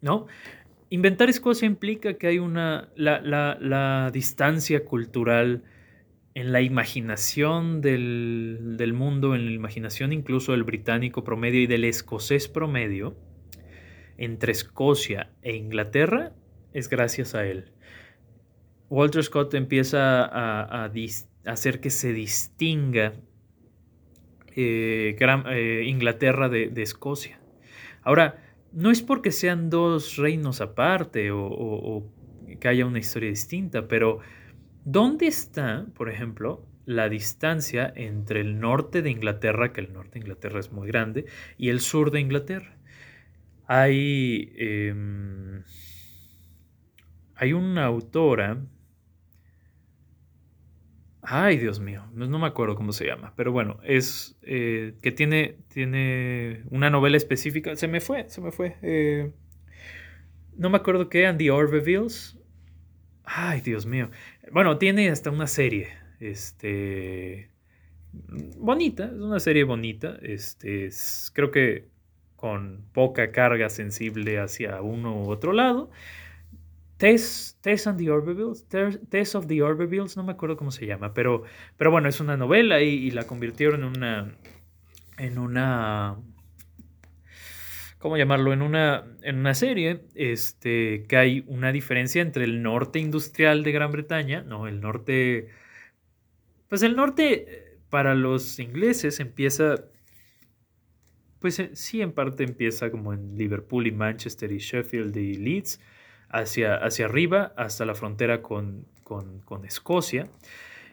[0.00, 0.26] ¿no?
[0.90, 5.62] Inventar Escocia implica que hay una, la, la distancia cultural
[6.38, 12.46] en la imaginación del, mundo, en la imaginación incluso del británico promedio y del escocés
[12.46, 13.16] promedio,
[14.18, 16.32] entre Escocia e Inglaterra,
[16.72, 17.72] es gracias a él.
[18.88, 20.92] Walter Scott empieza a,
[21.44, 23.14] hacer que se distinga
[24.54, 27.40] eh, eh, Inglaterra de, Escocia.
[28.02, 32.06] Ahora, no es porque sean dos reinos aparte o
[32.60, 34.20] que haya una historia distinta, pero
[34.84, 40.20] ¿Dónde está, por ejemplo, la distancia entre el norte de Inglaterra, que el norte de
[40.20, 41.26] Inglaterra es muy grande,
[41.56, 42.76] y el sur de Inglaterra?
[43.66, 45.62] Hay, em,
[47.34, 48.64] hay una autora,
[51.20, 55.58] ay Dios mío, no, me acuerdo cómo se llama, pero bueno, es eh, que tiene,
[55.68, 58.76] tiene una novela específica, se me fue, se me fue.
[58.80, 59.30] Eh,
[60.56, 62.36] no me acuerdo qué, Andy Orbevilles.
[63.22, 64.10] Ay, Dios mío.
[64.52, 65.88] Bueno, tiene hasta una serie.
[66.20, 67.50] Este.
[68.12, 70.16] Bonita, es una serie bonita.
[70.22, 70.90] Este,
[71.32, 71.88] creo que
[72.36, 75.90] con poca carga sensible hacia uno u otro lado.
[76.98, 78.66] Tess, and the Orbevilles,
[79.08, 81.44] Tess of the Orbevilles, no me acuerdo cómo se llama, pero,
[81.76, 84.36] pero bueno, es una novela y, y la convirtieron en una,
[85.16, 86.16] en una
[87.98, 88.52] ¿cómo llamarlo?
[88.52, 93.72] En una, en una serie, este, que hay una diferencia entre el norte industrial de
[93.72, 95.48] Gran Bretaña, no, el norte,
[96.68, 99.84] pues el norte eh, para los ingleses empieza,
[101.40, 105.80] pues eh, sí, en parte empieza como en Liverpool y Manchester y Sheffield y Leeds,
[106.28, 110.30] hacia, hacia arriba, hasta la frontera con, con, con Escocia.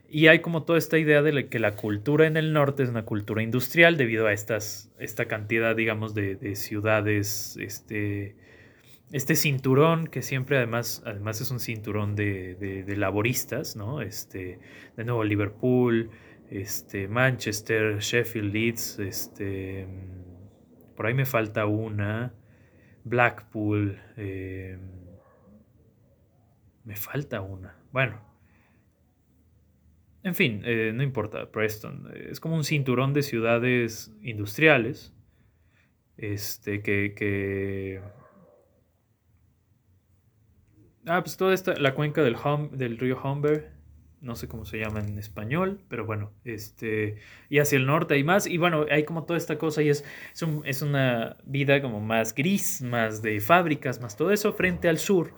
[0.07, 3.05] Y hay como toda esta idea de que la cultura en el norte es una
[3.05, 8.35] cultura industrial debido a estas, esta cantidad, digamos, de, ciudades, este,
[9.11, 14.01] este cinturón que siempre además, además es un cinturón de, laboristas, ¿no?
[14.01, 14.59] Este,
[14.95, 16.11] de nuevo Liverpool,
[16.51, 19.87] este, Manchester, Sheffield, Leeds, este,
[20.95, 22.33] por ahí me falta una,
[23.03, 24.77] Blackpool, eh,
[26.83, 27.75] me falta una.
[27.91, 28.21] Bueno,
[30.25, 32.11] en fin, eh, no importa, Preston.
[32.11, 35.13] Eh, es como un cinturón de ciudades industriales.
[36.17, 38.01] Este, que.
[41.05, 41.75] Ah, pues toda esta.
[41.75, 42.35] La cuenca del,
[42.71, 43.71] del río Humber.
[44.19, 47.17] no sé cómo se llama en español, pero bueno, este,
[47.47, 50.03] y hacia el norte hay más, y bueno, hay como toda esta cosa y es,
[50.63, 55.35] es, una vida como más gris, más de fábricas, más todo eso, frente al sur,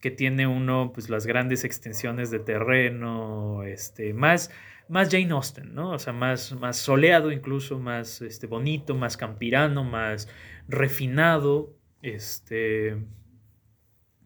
[0.00, 4.50] que tiene uno, pues las grandes extensiones de terreno, este, más,
[4.88, 5.92] más Jane Austen, ¿no?
[5.92, 10.28] O sea, más, más soleado incluso, más este, bonito, más campirano, más
[10.68, 12.96] refinado, este,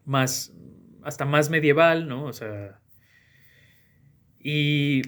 [0.05, 0.53] más,
[1.03, 2.25] hasta más medieval, ¿no?
[2.25, 2.81] O sea,
[4.39, 5.01] y,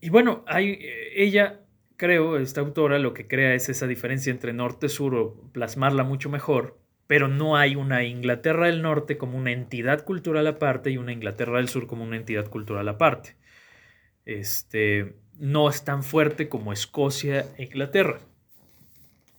[0.00, 0.78] y bueno, hay,
[1.14, 1.60] ella,
[1.96, 6.81] creo, esta autora lo que crea es esa diferencia entre norte-sur o plasmarla mucho mejor,
[7.12, 11.58] pero no hay una Inglaterra del Norte como una entidad cultural aparte y una Inglaterra
[11.58, 13.36] del Sur como una entidad cultural aparte.
[14.24, 18.18] Este, no es tan fuerte como Escocia e Inglaterra.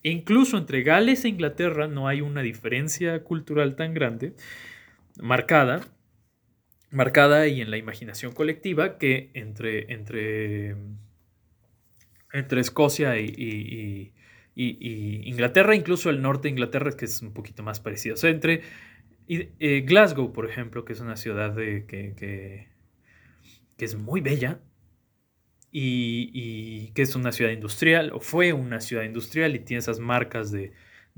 [0.03, 4.36] E incluso entre Gales e Inglaterra no hay una diferencia cultural tan grande,
[5.19, 5.82] marcada,
[6.91, 10.76] marcada y en la imaginación colectiva que entre, entre,
[12.34, 14.13] entre Escocia y,
[14.56, 18.16] Inglaterra, incluso el norte de Inglaterra, que es un poquito más parecido.
[18.16, 18.62] O sea, entre
[19.28, 24.62] eh, Glasgow, por ejemplo, que es una ciudad de, que, que, es muy bella,
[25.72, 30.51] y, que es una ciudad industrial, o fue una ciudad industrial, y tiene esas marcas
[30.51, 30.74] de,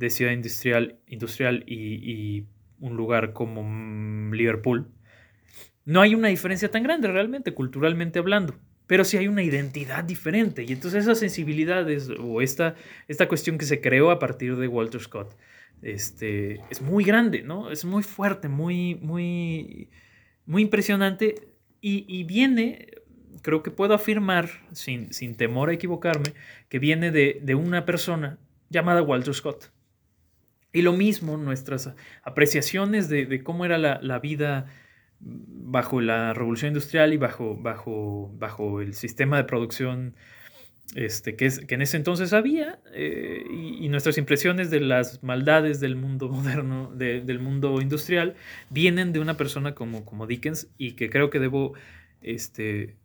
[0.09, 2.45] ciudad industrial, industrial y,
[2.79, 4.91] un lugar como Liverpool,
[5.85, 10.63] no hay una diferencia tan grande realmente, culturalmente hablando, pero sí hay una identidad diferente.
[10.63, 12.75] Y entonces esas sensibilidades o esta,
[13.07, 15.35] esta cuestión que se creó a partir de Walter Scott
[15.81, 17.71] este, es muy grande, ¿no?
[17.71, 19.89] Es muy fuerte, muy, muy,
[20.45, 21.35] muy impresionante
[21.81, 22.87] y, viene,
[23.43, 26.33] creo que puedo afirmar, sin, sin temor a equivocarme,
[26.67, 29.71] que viene de, de una persona llamada Walter Scott.
[30.73, 34.65] Y lo mismo, nuestras apreciaciones de, de cómo era la, la vida
[35.25, 40.15] bajo la revolución industrial y bajo, bajo, bajo el sistema de producción
[40.93, 45.79] este, que, es, que en ese entonces había, eh, y, nuestras impresiones de las maldades
[45.79, 48.35] del mundo moderno, del mundo industrial,
[48.69, 51.73] vienen de una persona como, como Dickens y que creo que debo
[52.21, 52.95] este,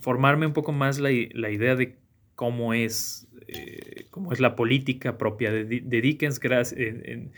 [0.00, 1.94] formarme un poco más la, la idea de
[2.34, 7.30] cómo es, eh, cómo es la política propia de, de Dickens, gracias, en,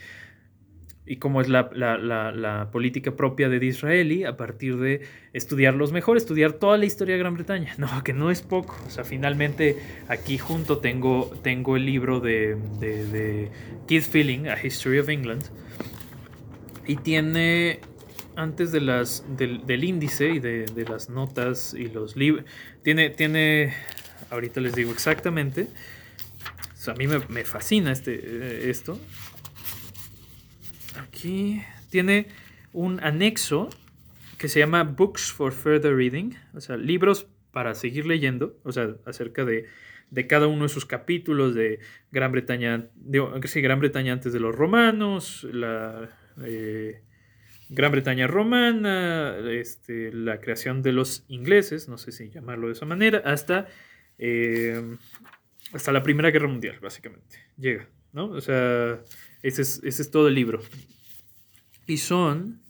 [1.07, 5.01] y cómo es la, política propia de Disraeli a partir de
[5.33, 7.73] estudiarlos mejor, estudiar toda la historia de Gran Bretaña.
[7.77, 8.77] No, que no es poco.
[8.85, 9.77] O sea, finalmente
[10.07, 13.49] aquí junto tengo, tengo el libro de, de,
[13.87, 15.43] Keith Feeling, A History of England,
[16.85, 17.79] y tiene,
[18.35, 22.45] antes de las, del, índice y de, las notas y los libros,
[22.83, 23.73] tiene, tiene,
[24.29, 25.67] ahorita les digo exactamente,
[26.87, 28.99] a mí me, me fascina este, eh, esto,
[31.17, 32.27] aquí tiene
[32.73, 33.69] un anexo
[34.37, 38.95] que se llama Books for Further Reading, o sea, libros para seguir leyendo, o sea,
[39.05, 39.65] acerca de,
[40.27, 41.79] cada uno de sus capítulos de
[42.11, 46.11] Gran Bretaña, de, Gran Bretaña antes de los romanos, la
[46.43, 47.01] eh,
[47.69, 52.85] Gran Bretaña romana, este, la creación de los ingleses, no sé si llamarlo de esa
[52.85, 53.67] manera, hasta,
[54.19, 54.97] eh,
[55.73, 57.39] hasta la Primera Guerra Mundial, básicamente.
[57.57, 58.29] Llega, ¿no?
[58.29, 59.01] O sea,
[59.43, 60.61] ese es, todo el libro.
[61.87, 62.61] Y son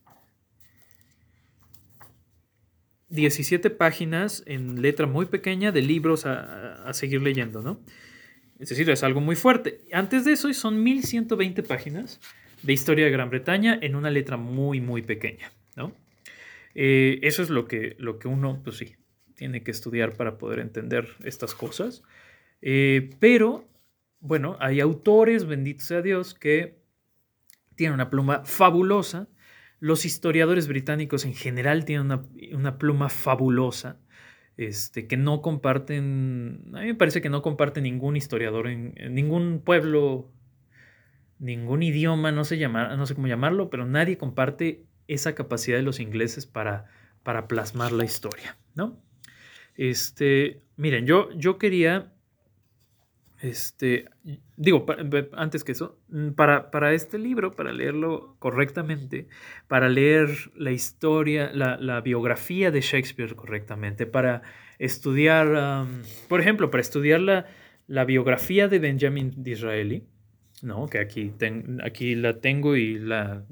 [3.09, 7.79] 17 páginas en letra muy pequeña de libros a, seguir leyendo, ¿no?
[8.59, 9.81] Es decir, es algo muy fuerte.
[9.91, 12.19] Antes de eso son 1120 páginas
[12.63, 15.93] de historia de Gran Bretaña en una letra muy, muy pequeña, ¿no?
[16.75, 18.95] Eh, eso es lo que, lo que uno, pues sí,
[19.35, 22.03] tiene que estudiar para poder entender estas cosas.
[22.61, 23.67] Eh, pero
[24.19, 26.76] bueno, hay autores, bendito sea Dios, que
[27.77, 29.29] tienen una pluma fabulosa.
[29.79, 32.11] Los historiadores británicos en general tienen
[32.51, 34.01] una, pluma fabulosa.
[34.57, 39.61] Este, que no comparten, a mí me parece que no comparte ningún historiador en, ningún
[39.63, 40.31] pueblo,
[41.37, 45.99] ningún idioma, no sé, no sé cómo llamarlo, pero nadie comparte esa capacidad de los
[45.99, 46.85] ingleses para,
[47.21, 48.99] para plasmar la historia, ¿no?
[49.75, 52.11] Este, miren, yo, yo quería
[53.39, 54.05] este,
[54.55, 54.85] digo,
[55.33, 59.27] antes que eso, mm, para, para, este libro, para leerlo correctamente,
[59.67, 64.41] para leer la historia, la, biografía de Shakespeare correctamente, para
[64.79, 65.85] estudiar,
[66.27, 67.45] por ejemplo, para estudiar la,
[67.87, 70.03] la, biografía de Benjamin Disraeli,
[70.63, 70.87] ¿no?
[70.87, 71.31] que aquí,
[71.83, 73.45] aquí la tengo y la,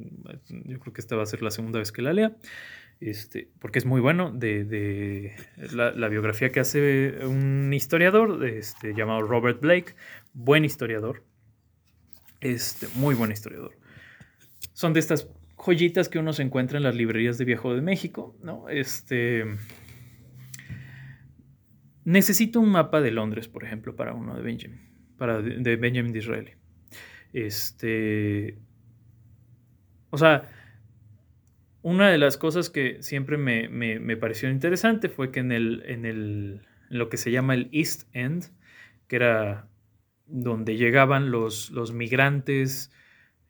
[0.50, 2.36] yo creo que esta va a ser la segunda vez que la lea.
[3.00, 5.36] Este, porque es muy bueno, de,
[5.74, 9.96] la, biografía que hace un historiador este, llamado Robert Blake,
[10.34, 11.24] buen historiador,
[12.40, 13.78] este, muy buen historiador.
[14.74, 15.28] Son de estas
[15.58, 18.70] joyitas que uno se encuentra en las librerías de Viejo de México, ¿no?
[18.70, 19.46] Este,
[22.06, 24.80] necesito un mapa de Londres, por ejemplo, para uno de Benjamin,
[25.18, 26.54] para de Benjamin Disraeli.
[27.34, 28.58] Este,
[30.12, 30.50] o sea,
[31.86, 36.62] una de las cosas que siempre me, pareció interesante fue que en, el, en, el,
[36.90, 38.46] lo que se llama el East End,
[39.08, 39.68] que era
[40.26, 42.92] donde llegaban los, los migrantes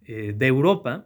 [0.03, 1.05] eh, de Europa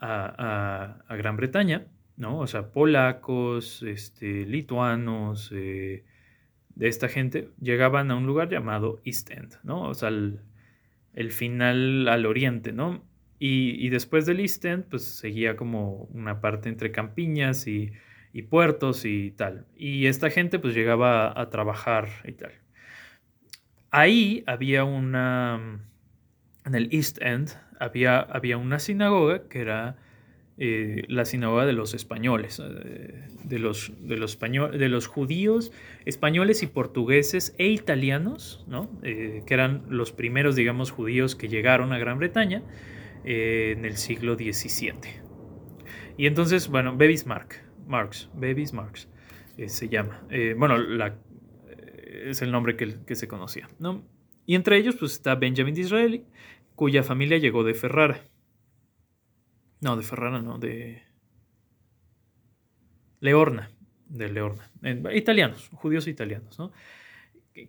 [0.00, 2.38] a, Gran Bretaña, ¿no?
[2.38, 6.06] O sea, polacos, este, lituanos, eh,
[6.74, 9.82] de esta gente, llegaban a un lugar llamado East End, ¿no?
[9.82, 10.40] O sea, el,
[11.12, 13.04] el final al oriente, ¿no?
[13.44, 17.90] Y, después del East End, pues seguía como una parte entre campiñas y,
[18.48, 19.66] puertos y tal.
[19.76, 22.52] Y esta gente pues llegaba a, trabajar y tal.
[23.90, 25.80] Ahí había una,
[26.64, 29.96] en el East End, había, había una sinagoga que era
[30.56, 35.72] eh, la sinagoga de los españoles, eh, de, los, de, los de los judíos
[36.04, 38.88] españoles y portugueses e italianos, ¿no?
[39.02, 42.62] Eh, que eran los primeros, digamos, judíos que llegaron a Gran Bretaña
[43.24, 45.22] en el siglo XVII.
[46.16, 47.56] Y entonces, bueno, Bevis Mark,
[47.86, 49.08] Marx, Bevis Marx
[49.56, 50.22] eh, se llama.
[50.30, 51.18] Eh, bueno, la,
[51.68, 54.04] eh, es el nombre que, se conocía, ¿no?
[54.46, 56.24] Y entre ellos, pues está Benjamin Disraeli,
[56.74, 58.20] cuya familia llegó de Ferrara.
[59.80, 61.02] No, de Ferrara, no, de
[63.20, 63.70] Leorna,
[64.06, 64.70] de Leorna.
[65.14, 66.72] italianos, judíos italianos, ¿no?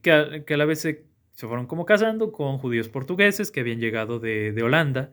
[0.02, 4.52] Que, a, la vez se, fueron como casando con judíos portugueses que habían llegado de,
[4.52, 5.12] de Holanda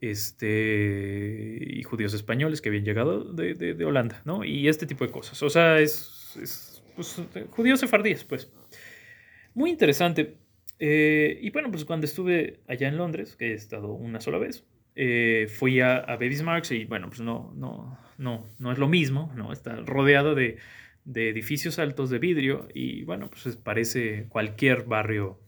[0.00, 4.44] este, y judíos españoles que habían llegado de, Holanda, ¿no?
[4.44, 5.42] Y este tipo de cosas.
[5.42, 7.20] O sea, es, pues,
[7.50, 8.50] judíos sefardíes, pues.
[9.54, 10.36] Muy interesante.
[10.78, 14.64] Eh, y bueno, pues cuando estuve allá en Londres, que he estado una sola vez,
[14.94, 18.88] eh, fui a, a Baby's Marks y bueno, pues no, no, no, no es lo
[18.88, 19.52] mismo, ¿no?
[19.52, 20.58] Está rodeado de,
[21.08, 25.40] de edificios altos de vidrio y bueno, pues parece cualquier barrio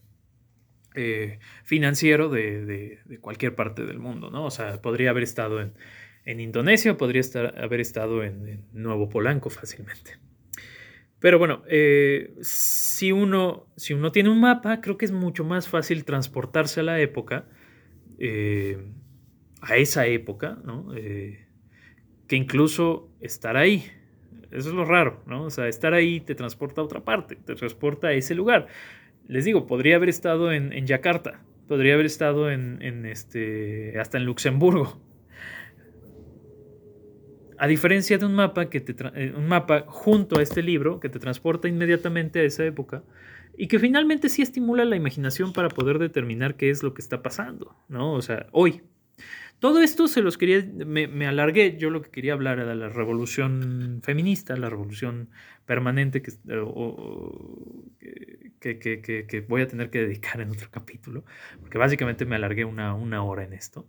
[0.93, 4.45] eh, financiero de, cualquier parte del mundo, ¿no?
[4.45, 7.21] O sea, podría haber estado en, Indonesia, podría
[7.57, 10.17] haber estado en, Nuevo Polanco fácilmente.
[11.19, 15.69] Pero bueno, eh, si, uno, si uno tiene un mapa, creo que es mucho más
[15.69, 17.45] fácil transportarse a la época,
[18.19, 18.83] eh,
[19.61, 20.91] a esa época, ¿no?
[22.27, 23.85] que incluso estar ahí.
[24.51, 25.43] Eso es lo raro, ¿no?
[25.43, 28.67] O sea, estar ahí te transporta a otra parte, te transporta a ese lugar
[29.27, 35.01] les digo, podría haber estado en, Yakarta, podría haber estado en, este, hasta en Luxemburgo.
[37.57, 41.09] A diferencia de un mapa, que te eh, un mapa junto a este libro que
[41.09, 43.03] te transporta inmediatamente a esa época
[43.55, 47.21] y que finalmente sí estimula la imaginación para poder determinar qué es lo que está
[47.21, 48.13] pasando, ¿no?
[48.13, 48.81] O sea, hoy,
[49.61, 52.89] todo esto se los quería, me, alargué, yo lo que quería hablar era de la
[52.89, 55.29] revolución feminista, la revolución
[55.67, 56.31] permanente que,
[58.59, 61.25] que, voy a tener que dedicar en otro capítulo,
[61.59, 63.87] porque básicamente me alargué una, una hora en esto.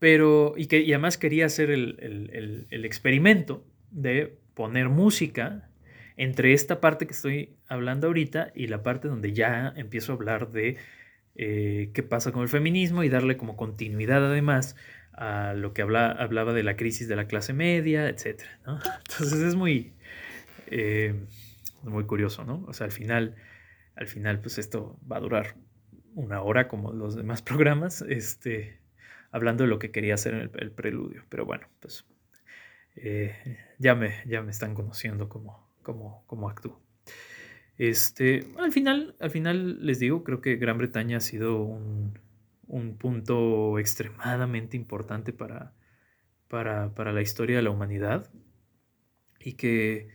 [0.00, 5.70] Pero, y, que, y además quería hacer el, el experimento de poner música
[6.16, 10.50] entre esta parte que estoy hablando ahorita y la parte donde ya empiezo a hablar
[10.50, 10.78] de
[11.42, 14.76] eh, qué pasa con el feminismo y darle como continuidad además
[15.14, 18.42] a lo que habla, hablaba de la crisis de la clase media, etc.
[18.66, 19.94] Entonces es muy,
[20.66, 21.14] eh,
[21.82, 22.62] muy curioso, ¿no?
[22.68, 23.36] O sea, al final,
[23.96, 25.56] al final, pues esto va a durar
[26.14, 28.78] una hora como los demás programas, este,
[29.30, 31.24] hablando de lo que quería hacer en el, preludio.
[31.30, 32.04] Pero bueno, pues
[32.96, 36.78] eh, ya, me, ya me están conociendo como, como, como actúo.
[37.80, 42.12] Este, al final, al final les digo, creo que Gran Bretaña ha sido un,
[42.98, 45.72] punto extremadamente importante para,
[46.46, 48.30] para, la historia de la humanidad.
[49.42, 50.08] Y que,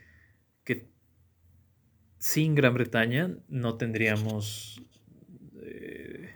[0.63, 0.91] que
[2.20, 4.84] sin Gran Bretaña no tendríamos
[5.63, 6.36] eh,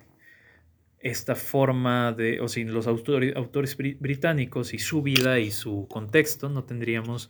[0.98, 6.64] esta forma de, o sin los autores, británicos y su vida y su contexto, no
[6.64, 7.30] tendríamos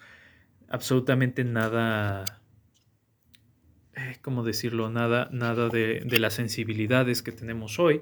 [0.69, 2.38] absolutamente nada
[4.21, 4.89] ¿cómo decirlo?
[4.89, 8.01] Nada, nada de, las sensibilidades que tenemos hoy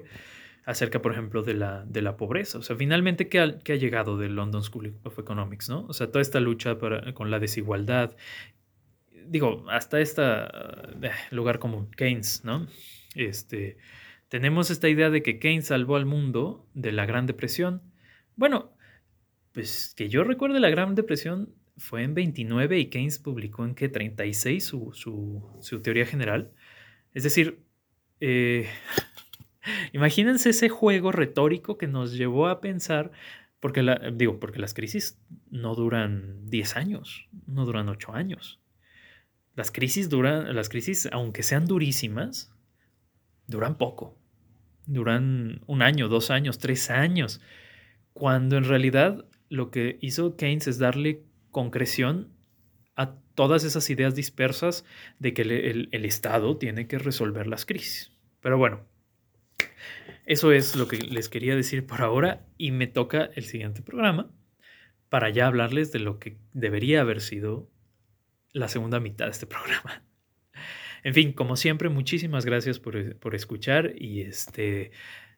[0.64, 2.58] acerca, por ejemplo, de la, de la pobreza.
[2.58, 5.68] O sea, finalmente, ¿qué ha, llegado del London School of Economics?
[5.68, 5.86] ¿no?
[5.88, 6.76] O sea, toda esta lucha
[7.14, 8.16] con la desigualdad.
[9.26, 10.22] Digo, hasta este
[11.30, 12.66] lugar común, Keynes, ¿no?
[13.14, 13.78] Este,
[14.28, 17.82] tenemos esta idea de que Keynes salvó al mundo de la Gran Depresión.
[18.36, 18.72] Bueno,
[19.52, 23.88] pues que yo recuerde la Gran Depresión fue en 29 y Keynes publicó en que
[23.88, 26.52] 36 su, su, teoría general.
[27.14, 27.62] Es decir,
[28.20, 28.68] eh,
[29.92, 33.12] imagínense ese juego retórico que nos llevó a pensar,
[33.60, 35.20] porque, digo, porque las crisis
[35.50, 38.60] no duran 10 años, no duran 8 años.
[39.54, 42.52] Las crisis duran, las crisis, aunque sean durísimas,
[43.46, 44.16] duran poco.
[44.86, 47.40] Duran un año, dos años, tres años.
[48.12, 51.24] Cuando en realidad lo que hizo Keynes es darle
[51.58, 52.28] concreción
[52.94, 54.84] a todas esas ideas dispersas
[55.18, 58.12] de que el, Estado tiene que resolver las crisis.
[58.40, 58.86] Pero bueno,
[60.24, 64.30] eso es lo que les quería decir por ahora y me toca el siguiente programa
[65.08, 67.68] para ya hablarles de lo que debería haber sido
[68.52, 70.04] la segunda mitad de este programa.
[71.02, 74.92] En fin, como siempre, muchísimas gracias por, escuchar y este,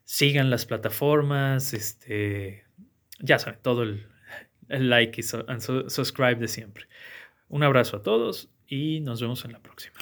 [0.04, 2.64] sigan las plataformas, este,
[3.20, 4.06] ya saben, todo el,
[4.70, 6.86] like y subscribe de siempre.
[7.48, 9.98] Un abrazo a todos y nos vemos en la próxima.